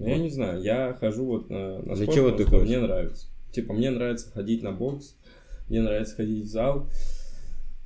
[0.00, 2.68] Ну, Я не знаю, я хожу вот на, на Для спорт, чего ты ходишь?
[2.68, 3.26] мне нравится.
[3.52, 5.14] Типа, мне нравится ходить на бокс,
[5.68, 6.88] мне нравится ходить в зал.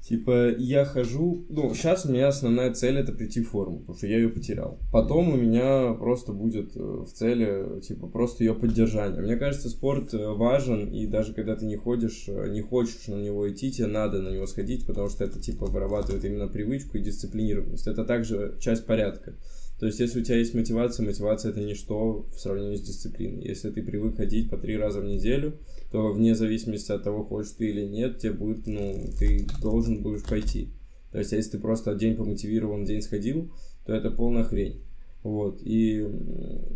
[0.01, 1.47] Типа, я хожу...
[1.49, 4.79] Ну, сейчас у меня основная цель это прийти в форму, потому что я ее потерял.
[4.93, 9.23] Потом у меня просто будет э, в цели, типа, просто ее поддержание.
[9.23, 13.15] Мне кажется, спорт э, важен, и даже когда ты не ходишь, э, не хочешь на
[13.15, 17.03] него идти, тебе надо на него сходить, потому что это, типа, вырабатывает именно привычку и
[17.03, 17.87] дисциплинированность.
[17.87, 19.37] Это также часть порядка.
[19.79, 23.45] То есть, если у тебя есть мотивация, мотивация это ничто в сравнении с дисциплиной.
[23.45, 25.55] Если ты привык ходить по три раза в неделю,
[25.91, 30.25] то вне зависимости от того, хочешь ты или нет, тебе будет, ну, ты должен будешь
[30.25, 30.69] пойти.
[31.11, 33.51] То есть, если ты просто день помотивирован, день сходил,
[33.85, 34.81] то это полная хрень.
[35.23, 35.61] Вот.
[35.63, 36.07] И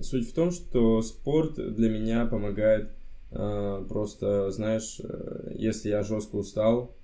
[0.02, 2.90] суть в том, что спорт для меня помогает
[3.30, 6.96] э, просто, знаешь, э, если я жестко устал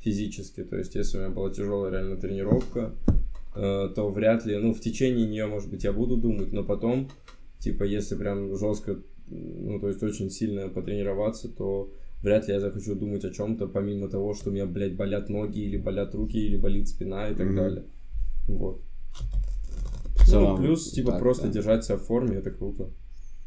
[0.00, 2.92] физически, то есть, если у меня была тяжелая реально тренировка,
[3.54, 7.08] то вряд ли, ну, в течение нее, может быть, я буду думать, но потом,
[7.60, 8.98] типа, если прям жестко,
[9.28, 11.90] ну, то есть очень сильно потренироваться, то
[12.22, 15.60] вряд ли я захочу думать о чем-то, помимо того, что у меня, блядь, болят ноги,
[15.60, 17.56] или болят руки, или болит спина и так Мгм.
[17.56, 17.84] далее.
[18.48, 18.80] Вот.
[20.16, 21.52] В целом, ну, плюс, типа, так, просто да.
[21.52, 22.88] держать себя в форме, это круто,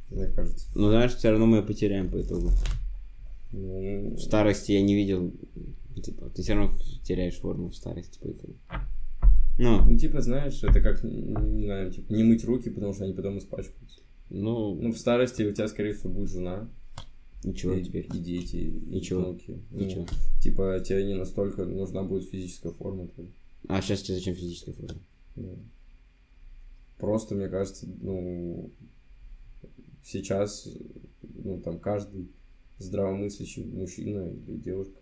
[0.09, 0.67] мне кажется.
[0.75, 2.49] Но знаешь, все равно мы потеряем по итогу.
[3.51, 5.31] Ну, В старости я не видел...
[6.03, 6.71] Типа, ты все равно
[7.03, 8.53] теряешь форму в старости по итогу.
[9.57, 13.13] Ну, Ну, типа, знаешь, это как, не знаю, типа, не мыть руки, потому что они
[13.13, 13.99] потом испачкаются.
[14.29, 16.69] ну, Ну, в старости у тебя, скорее всего, будет жена.
[17.43, 18.07] ничего и, теперь.
[18.13, 19.21] И дети, и Ничего.
[19.23, 19.59] внуки.
[19.71, 20.05] Ну, Ничего.
[20.41, 23.07] Типа, тебе не настолько нужна будет физическая форма.
[23.07, 23.29] твоя.
[23.67, 24.99] А сейчас тебе зачем физическая форма?
[25.35, 25.57] Ну,
[26.97, 28.71] Просто, мне кажется, ну,
[30.03, 30.67] сейчас,
[31.43, 32.27] ну, там, каждый
[32.79, 34.99] здравомыслящий мужчина или девушка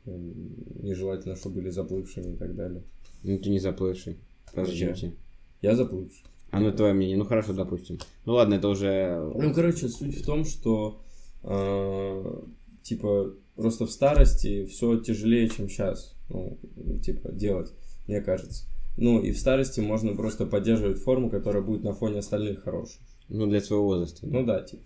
[0.81, 2.83] нежелательно, чтобы были заплывшими и так далее.
[3.23, 4.17] Ну, ты не заплывший.
[4.63, 4.95] Зачем Я.
[4.95, 5.13] тебе?
[5.61, 6.23] Я заплывший.
[6.51, 7.17] А ну, твое мнение.
[7.17, 7.99] Ну, хорошо, допустим.
[8.25, 9.31] Ну, ладно, это уже...
[9.35, 11.01] Ну, короче, суть в том, что
[11.43, 12.41] э,
[12.83, 16.15] типа просто в старости все тяжелее, чем сейчас.
[16.29, 16.57] Ну,
[17.03, 17.73] типа, делать,
[18.07, 18.65] мне кажется.
[18.97, 23.01] Ну, и в старости можно просто поддерживать форму, которая будет на фоне остальных хорошей.
[23.27, 24.25] Ну, для своего возраста.
[24.25, 24.83] Ну да, типа.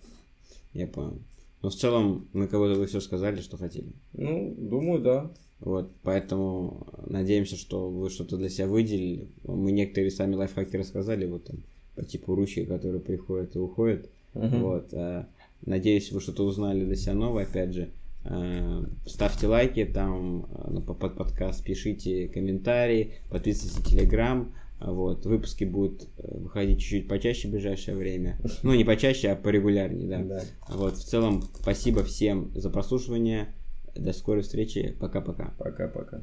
[0.72, 1.20] Я понял.
[1.62, 3.92] Но в целом, на кого-то вы все сказали, что хотели.
[4.12, 5.30] Ну, думаю, да.
[5.60, 9.28] Вот, поэтому надеемся, что вы что-то для себя выделили.
[9.44, 11.56] Мы некоторые сами лайфхаки рассказали, вот там,
[11.96, 14.08] по типу ручки, которые приходят и уходят.
[14.34, 14.62] Мгм.
[14.62, 15.26] Вот, э,
[15.66, 17.90] надеюсь, вы что-то узнали для себя новое, опять же.
[18.24, 24.52] Э, Ставьте лайки там э, на- под подкаст, пишите комментарии, подписывайтесь на Телеграм.
[24.80, 28.38] Вот, выпуски будут выходить чуть-чуть почаще в ближайшее время.
[28.62, 30.22] Ну, не почаще, а порегулярнее, да.
[30.22, 30.42] Да.
[30.70, 33.48] Вот, в целом, спасибо всем за прослушивание.
[33.94, 34.96] До скорой встречи.
[35.00, 35.54] Пока-пока.
[35.58, 36.22] Пока-пока.